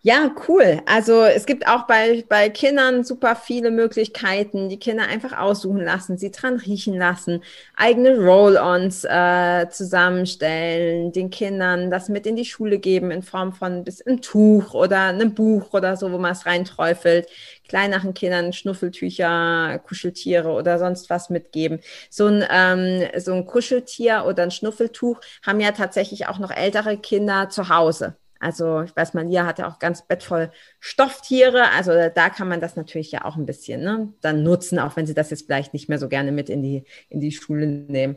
Ja, 0.03 0.35
cool. 0.49 0.81
Also 0.87 1.25
es 1.25 1.45
gibt 1.45 1.67
auch 1.69 1.87
bei, 1.87 2.25
bei 2.27 2.49
Kindern 2.49 3.05
super 3.05 3.37
viele 3.37 3.71
Möglichkeiten, 3.71 4.71
die 4.71 4.79
Kinder 4.79 5.05
einfach 5.07 5.37
aussuchen 5.39 5.81
lassen, 5.85 6.17
sie 6.17 6.31
dran 6.31 6.57
riechen 6.57 6.97
lassen, 6.97 7.43
eigene 7.77 8.17
Roll-ons 8.19 9.05
äh, 9.05 9.69
zusammenstellen, 9.69 11.13
den 11.13 11.29
Kindern 11.29 11.91
das 11.91 12.09
mit 12.09 12.27
in 12.27 12.35
die 12.37 12.47
Schule 12.47 12.79
geben 12.79 13.11
in 13.11 13.23
Form 13.23 13.53
von 13.53 13.73
ein 13.75 13.85
bisschen 13.85 14.23
Tuch 14.23 14.73
oder 14.73 15.01
einem 15.09 15.35
Buch 15.35 15.75
oder 15.75 15.99
so, 15.99 16.11
wo 16.13 16.17
man 16.19 16.33
es 16.33 16.47
reinträufelt. 16.47 17.29
Kleineren 17.69 18.15
Kindern 18.15 18.55
Schnuffeltücher, 18.55 19.79
Kuscheltiere 19.87 20.49
oder 20.49 20.79
sonst 20.79 21.11
was 21.11 21.29
mitgeben. 21.29 21.81
So 22.09 22.27
ein, 22.27 22.43
ähm, 22.51 23.07
so 23.21 23.35
ein 23.35 23.45
Kuscheltier 23.45 24.25
oder 24.27 24.45
ein 24.45 24.51
Schnuffeltuch 24.51 25.21
haben 25.45 25.61
ja 25.61 25.73
tatsächlich 25.73 26.27
auch 26.27 26.39
noch 26.39 26.51
ältere 26.51 26.97
Kinder 26.97 27.51
zu 27.51 27.69
Hause. 27.69 28.17
Also 28.41 28.83
ich 28.83 28.97
weiß, 28.97 29.15
Malia 29.15 29.47
hat 29.47 29.59
ja 29.59 29.69
auch 29.69 29.79
ganz 29.79 30.03
bettvoll 30.03 30.51
Stofftiere. 30.81 31.71
Also 31.77 31.93
da 31.93 32.31
kann 32.31 32.49
man 32.49 32.61
das 32.61 32.75
natürlich 32.75 33.13
ja 33.13 33.25
auch 33.25 33.37
ein 33.37 33.47
bisschen 33.47 33.83
ne, 33.83 34.13
dann 34.23 34.43
nutzen, 34.43 34.79
auch 34.79 34.97
wenn 34.97 35.07
sie 35.07 35.15
das 35.15 35.31
jetzt 35.31 35.47
vielleicht 35.47 35.75
nicht 35.75 35.89
mehr 35.89 35.99
so 35.99 36.09
gerne 36.09 36.33
mit 36.33 36.49
in 36.49 36.63
die, 36.63 36.85
in 37.11 37.21
die 37.21 37.33
Schule 37.33 37.67
nehmen. 37.67 38.17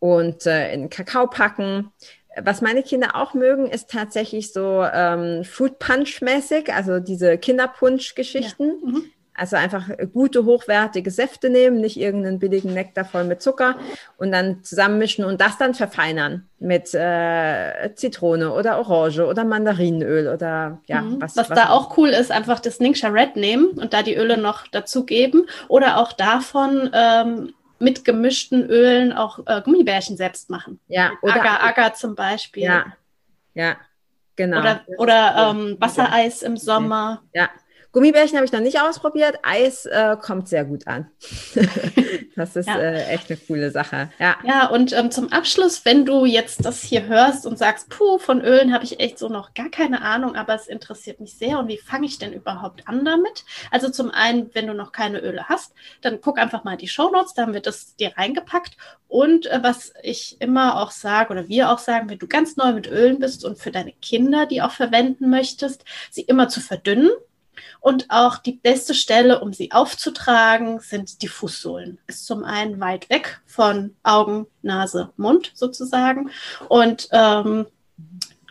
Und 0.00 0.46
äh, 0.46 0.74
in 0.74 0.90
Kakao 0.90 1.28
packen. 1.28 1.92
Was 2.42 2.60
meine 2.60 2.82
Kinder 2.82 3.14
auch 3.14 3.34
mögen, 3.34 3.66
ist 3.66 3.90
tatsächlich 3.90 4.52
so 4.52 4.82
ähm, 4.82 5.44
Fruit 5.44 5.78
Punch 5.78 6.22
mäßig, 6.22 6.72
also 6.72 6.98
diese 6.98 7.38
Kinderpunsch-Geschichten. 7.38 8.64
Ja. 8.64 8.90
Mhm. 8.90 9.04
Also 9.34 9.56
einfach 9.56 9.88
gute, 10.12 10.44
hochwertige 10.44 11.10
Säfte 11.10 11.48
nehmen, 11.48 11.80
nicht 11.80 11.98
irgendeinen 11.98 12.38
billigen 12.38 12.74
Nektar 12.74 13.06
voll 13.06 13.24
mit 13.24 13.40
Zucker 13.40 13.76
und 14.18 14.30
dann 14.30 14.62
zusammenmischen 14.62 15.24
und 15.24 15.40
das 15.40 15.56
dann 15.56 15.74
verfeinern 15.74 16.48
mit 16.58 16.92
äh, 16.92 17.94
Zitrone 17.94 18.52
oder 18.52 18.78
Orange 18.78 19.26
oder 19.26 19.44
Mandarinenöl 19.44 20.28
oder 20.28 20.80
ja. 20.86 21.00
Mhm. 21.00 21.22
Was, 21.22 21.36
was, 21.36 21.48
was 21.48 21.58
da 21.58 21.70
auch 21.70 21.96
cool 21.96 22.10
ist, 22.10 22.30
einfach 22.30 22.60
das 22.60 22.78
Ningxia 22.78 23.08
Red 23.08 23.36
nehmen 23.36 23.68
und 23.70 23.94
da 23.94 24.02
die 24.02 24.16
Öle 24.16 24.36
noch 24.36 24.66
dazugeben 24.66 25.46
oder 25.68 25.96
auch 25.96 26.12
davon 26.12 26.90
ähm, 26.92 27.54
mit 27.78 28.04
gemischten 28.04 28.64
Ölen 28.68 29.12
auch 29.12 29.40
äh, 29.46 29.62
Gummibärchen 29.62 30.16
selbst 30.16 30.50
machen. 30.50 30.78
Ja, 30.88 31.12
oder 31.22 31.36
Agar, 31.36 31.62
Agar 31.62 31.94
zum 31.94 32.14
Beispiel. 32.14 32.64
Ja, 32.64 32.84
ja, 33.54 33.76
genau. 34.36 34.60
Oder, 34.60 34.80
oder 34.98 35.50
ähm, 35.50 35.76
Wassereis 35.80 36.42
im 36.42 36.56
Sommer. 36.56 37.22
Ja, 37.32 37.48
Gummibärchen 37.92 38.36
habe 38.36 38.46
ich 38.46 38.52
noch 38.52 38.60
nicht 38.60 38.80
ausprobiert. 38.80 39.38
Eis 39.42 39.84
äh, 39.84 40.16
kommt 40.18 40.48
sehr 40.48 40.64
gut 40.64 40.86
an. 40.86 41.10
das 42.36 42.56
ist 42.56 42.66
ja. 42.66 42.78
äh, 42.78 43.04
echt 43.08 43.30
eine 43.30 43.38
coole 43.46 43.70
Sache. 43.70 44.10
Ja, 44.18 44.36
ja 44.44 44.66
und 44.68 44.94
ähm, 44.94 45.10
zum 45.10 45.30
Abschluss, 45.30 45.84
wenn 45.84 46.06
du 46.06 46.24
jetzt 46.24 46.64
das 46.64 46.82
hier 46.82 47.04
hörst 47.06 47.46
und 47.46 47.58
sagst, 47.58 47.90
puh, 47.90 48.16
von 48.16 48.40
Ölen 48.40 48.72
habe 48.72 48.84
ich 48.84 48.98
echt 48.98 49.18
so 49.18 49.28
noch 49.28 49.52
gar 49.52 49.68
keine 49.68 50.00
Ahnung, 50.00 50.36
aber 50.36 50.54
es 50.54 50.68
interessiert 50.68 51.20
mich 51.20 51.36
sehr 51.36 51.58
und 51.58 51.68
wie 51.68 51.76
fange 51.76 52.06
ich 52.06 52.18
denn 52.18 52.32
überhaupt 52.32 52.88
an 52.88 53.04
damit? 53.04 53.44
Also 53.70 53.90
zum 53.90 54.10
einen, 54.10 54.50
wenn 54.54 54.66
du 54.66 54.72
noch 54.72 54.92
keine 54.92 55.20
Öle 55.20 55.50
hast, 55.50 55.74
dann 56.00 56.22
guck 56.22 56.38
einfach 56.38 56.64
mal 56.64 56.78
die 56.78 56.88
Show 56.88 57.10
Notes, 57.10 57.34
da 57.34 57.42
haben 57.42 57.52
wir 57.52 57.60
das 57.60 57.94
dir 57.96 58.16
reingepackt. 58.16 58.78
Und 59.06 59.46
äh, 59.46 59.58
was 59.62 59.92
ich 60.02 60.40
immer 60.40 60.80
auch 60.80 60.92
sage 60.92 61.30
oder 61.30 61.48
wir 61.48 61.70
auch 61.70 61.78
sagen, 61.78 62.08
wenn 62.08 62.18
du 62.18 62.26
ganz 62.26 62.56
neu 62.56 62.72
mit 62.72 62.86
Ölen 62.86 63.18
bist 63.18 63.44
und 63.44 63.58
für 63.58 63.70
deine 63.70 63.92
Kinder 63.92 64.46
die 64.46 64.62
auch 64.62 64.72
verwenden 64.72 65.28
möchtest, 65.28 65.84
sie 66.10 66.22
immer 66.22 66.48
zu 66.48 66.60
verdünnen 66.60 67.10
und 67.80 68.06
auch 68.10 68.38
die 68.38 68.52
beste 68.52 68.94
Stelle, 68.94 69.40
um 69.40 69.52
sie 69.52 69.72
aufzutragen, 69.72 70.80
sind 70.80 71.22
die 71.22 71.28
Fußsohlen. 71.28 71.98
Ist 72.06 72.26
zum 72.26 72.44
einen 72.44 72.80
weit 72.80 73.10
weg 73.10 73.40
von 73.46 73.94
Augen, 74.02 74.46
Nase, 74.62 75.10
Mund 75.16 75.52
sozusagen. 75.54 76.30
Und 76.68 77.08
ähm, 77.12 77.66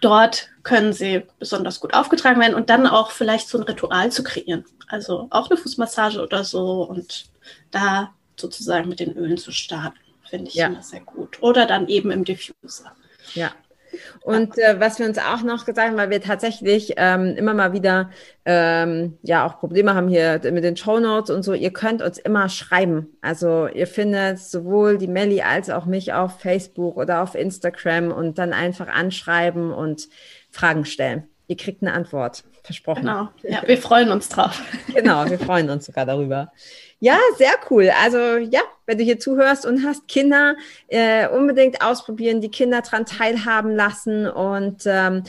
dort 0.02 0.50
können 0.64 0.94
sie 0.94 1.24
besonders 1.40 1.80
gut 1.80 1.94
aufgetragen 1.94 2.40
werden 2.40 2.56
und 2.56 2.70
dann 2.70 2.88
auch 2.88 3.12
vielleicht 3.12 3.48
so 3.48 3.58
ein 3.58 3.64
Ritual 3.64 4.12
zu 4.12 4.24
kreieren. 4.24 4.66
Also 4.88 5.28
auch 5.30 5.50
eine 5.50 5.58
Fußmassage 5.58 6.22
oder 6.22 6.44
so 6.44 6.84
und 6.84 7.26
da 7.72 8.14
sozusagen 8.36 8.90
mit 8.90 9.00
den 9.00 9.14
Ölen 9.14 9.38
zu 9.38 9.52
starten, 9.52 10.00
finde 10.30 10.50
ich 10.50 10.56
ja. 10.56 10.68
immer 10.68 10.82
sehr 10.82 11.02
gut. 11.02 11.42
Oder 11.42 11.66
dann 11.66 11.88
eben 11.88 12.12
im 12.12 12.26
Diffuser. 12.26 12.94
Ja, 13.34 13.52
und 14.23 14.58
äh, 14.58 14.80
was 14.80 14.99
wir 14.99 15.06
uns 15.06 15.17
auch 15.17 15.43
noch 15.43 15.65
gesagt 15.65 15.89
haben, 15.89 15.97
weil 15.97 16.10
wir 16.10 16.21
tatsächlich 16.21 16.93
ähm, 16.97 17.36
immer 17.38 17.54
mal 17.54 17.73
wieder 17.73 18.10
ähm, 18.45 19.17
ja 19.21 19.45
auch 19.45 19.60
Probleme 19.60 19.93
haben 19.93 20.08
hier 20.08 20.39
mit 20.51 20.63
den 20.63 20.77
Show 20.77 20.99
Notes 20.99 21.30
und 21.30 21.43
so, 21.43 21.54
ihr 21.54 21.71
könnt 21.71 22.01
uns 22.01 22.17
immer 22.17 22.49
schreiben. 22.49 23.17
Also 23.21 23.67
ihr 23.67 23.88
findet 23.88 24.39
sowohl 24.39 24.97
die 24.97 25.08
Melli 25.08 25.41
als 25.41 25.69
auch 25.69 25.86
mich 25.86 26.13
auf 26.13 26.39
Facebook 26.39 26.97
oder 26.97 27.21
auf 27.21 27.36
Instagram 27.36 28.12
und 28.12 28.38
dann 28.38 28.54
einfach 28.54 28.88
anschreiben 28.88 29.71
und 29.71 30.10
Fragen 30.49 30.86
stellen. 30.86 31.31
Ihr 31.52 31.58
kriegt 31.58 31.82
eine 31.82 31.92
Antwort. 31.92 32.46
Versprochen. 32.64 33.02
Genau. 33.02 33.28
Ja, 33.44 33.62
wir 33.68 33.78
freuen 33.78 34.10
uns 34.10 34.30
drauf. 34.30 34.62
genau, 34.96 35.30
wir 35.30 35.38
freuen 35.38 35.70
uns 35.70 35.86
sogar 35.86 36.06
darüber. 36.06 36.54
Ja, 37.02 37.18
sehr 37.38 37.56
cool. 37.70 37.92
Also 38.02 38.38
ja, 38.38 38.62
wenn 38.86 38.98
du 38.98 39.04
hier 39.04 39.20
zuhörst 39.20 39.66
und 39.66 39.86
hast 39.86 40.08
Kinder, 40.08 40.56
äh, 40.88 41.28
unbedingt 41.28 41.82
ausprobieren, 41.82 42.40
die 42.40 42.48
Kinder 42.48 42.82
dran 42.84 43.06
teilhaben 43.06 43.76
lassen. 43.76 44.28
Und 44.28 44.84
ähm, 44.86 45.24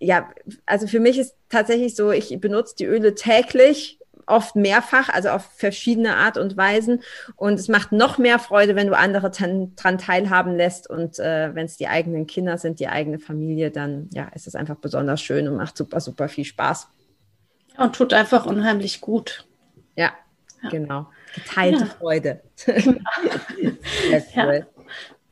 ja, 0.00 0.28
also 0.66 0.88
für 0.88 0.98
mich 0.98 1.16
ist 1.16 1.36
tatsächlich 1.48 1.94
so, 1.94 2.10
ich 2.10 2.36
benutze 2.40 2.74
die 2.74 2.86
Öle 2.86 3.14
täglich, 3.14 3.97
oft 4.28 4.56
mehrfach, 4.56 5.08
also 5.08 5.30
auf 5.30 5.44
verschiedene 5.56 6.16
Art 6.16 6.38
und 6.38 6.56
Weisen. 6.56 7.02
Und 7.36 7.54
es 7.54 7.68
macht 7.68 7.92
noch 7.92 8.18
mehr 8.18 8.38
Freude, 8.38 8.76
wenn 8.76 8.86
du 8.86 8.96
andere 8.96 9.30
dran 9.30 9.98
teilhaben 9.98 10.56
lässt. 10.56 10.88
Und 10.88 11.18
äh, 11.18 11.54
wenn 11.54 11.66
es 11.66 11.76
die 11.76 11.88
eigenen 11.88 12.26
Kinder 12.26 12.58
sind, 12.58 12.80
die 12.80 12.88
eigene 12.88 13.18
Familie, 13.18 13.70
dann 13.70 14.08
ja, 14.12 14.28
ist 14.34 14.46
es 14.46 14.54
einfach 14.54 14.76
besonders 14.76 15.20
schön 15.20 15.48
und 15.48 15.56
macht 15.56 15.76
super, 15.76 16.00
super 16.00 16.28
viel 16.28 16.44
Spaß. 16.44 16.88
Und 17.76 17.94
tut 17.94 18.12
einfach 18.12 18.46
unheimlich 18.46 19.00
gut. 19.00 19.46
Ja, 19.96 20.12
ja. 20.62 20.68
genau. 20.68 21.06
Geteilte 21.34 21.80
ja. 21.80 21.86
Freude. 21.86 22.40
Sehr 22.56 22.84
cool. 24.36 24.66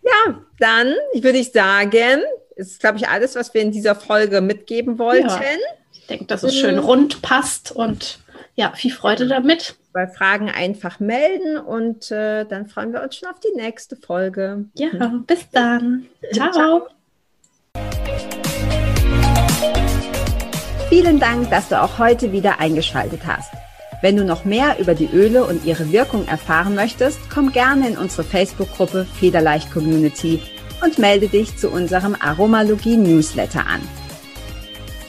Ja. 0.02 0.10
ja, 0.26 0.40
dann 0.58 0.94
würde 1.14 1.38
ich 1.38 1.52
sagen, 1.52 2.20
ist, 2.56 2.80
glaube 2.80 2.98
ich, 2.98 3.08
alles, 3.08 3.34
was 3.34 3.52
wir 3.52 3.62
in 3.62 3.70
dieser 3.70 3.94
Folge 3.94 4.40
mitgeben 4.40 4.98
wollten. 4.98 5.28
Ja. 5.28 5.40
Ich 5.92 6.06
denke, 6.06 6.24
dass 6.26 6.42
es 6.42 6.56
schön 6.56 6.78
rund 6.78 7.20
passt 7.22 7.72
und 7.72 8.20
ja, 8.56 8.72
viel 8.74 8.90
Freude 8.90 9.28
damit. 9.28 9.76
Bei 9.92 10.06
Fragen 10.06 10.50
einfach 10.50 10.98
melden 10.98 11.58
und 11.58 12.10
äh, 12.10 12.44
dann 12.44 12.66
freuen 12.66 12.92
wir 12.92 13.02
uns 13.02 13.16
schon 13.16 13.28
auf 13.28 13.38
die 13.40 13.54
nächste 13.54 13.96
Folge. 13.96 14.64
Ja, 14.74 15.12
bis 15.26 15.48
dann. 15.50 16.06
Ciao. 16.32 16.52
Ciao. 16.52 16.88
Vielen 20.88 21.20
Dank, 21.20 21.50
dass 21.50 21.68
du 21.68 21.80
auch 21.80 21.98
heute 21.98 22.32
wieder 22.32 22.58
eingeschaltet 22.58 23.20
hast. 23.26 23.52
Wenn 24.02 24.16
du 24.16 24.24
noch 24.24 24.44
mehr 24.44 24.78
über 24.78 24.94
die 24.94 25.08
Öle 25.12 25.44
und 25.44 25.64
ihre 25.64 25.90
Wirkung 25.92 26.26
erfahren 26.28 26.74
möchtest, 26.74 27.18
komm 27.32 27.52
gerne 27.52 27.88
in 27.88 27.98
unsere 27.98 28.24
Facebook-Gruppe 28.24 29.06
Federleicht 29.18 29.70
Community 29.72 30.40
und 30.82 30.98
melde 30.98 31.28
dich 31.28 31.56
zu 31.56 31.70
unserem 31.70 32.14
Aromalogie-Newsletter 32.14 33.66
an. 33.66 33.80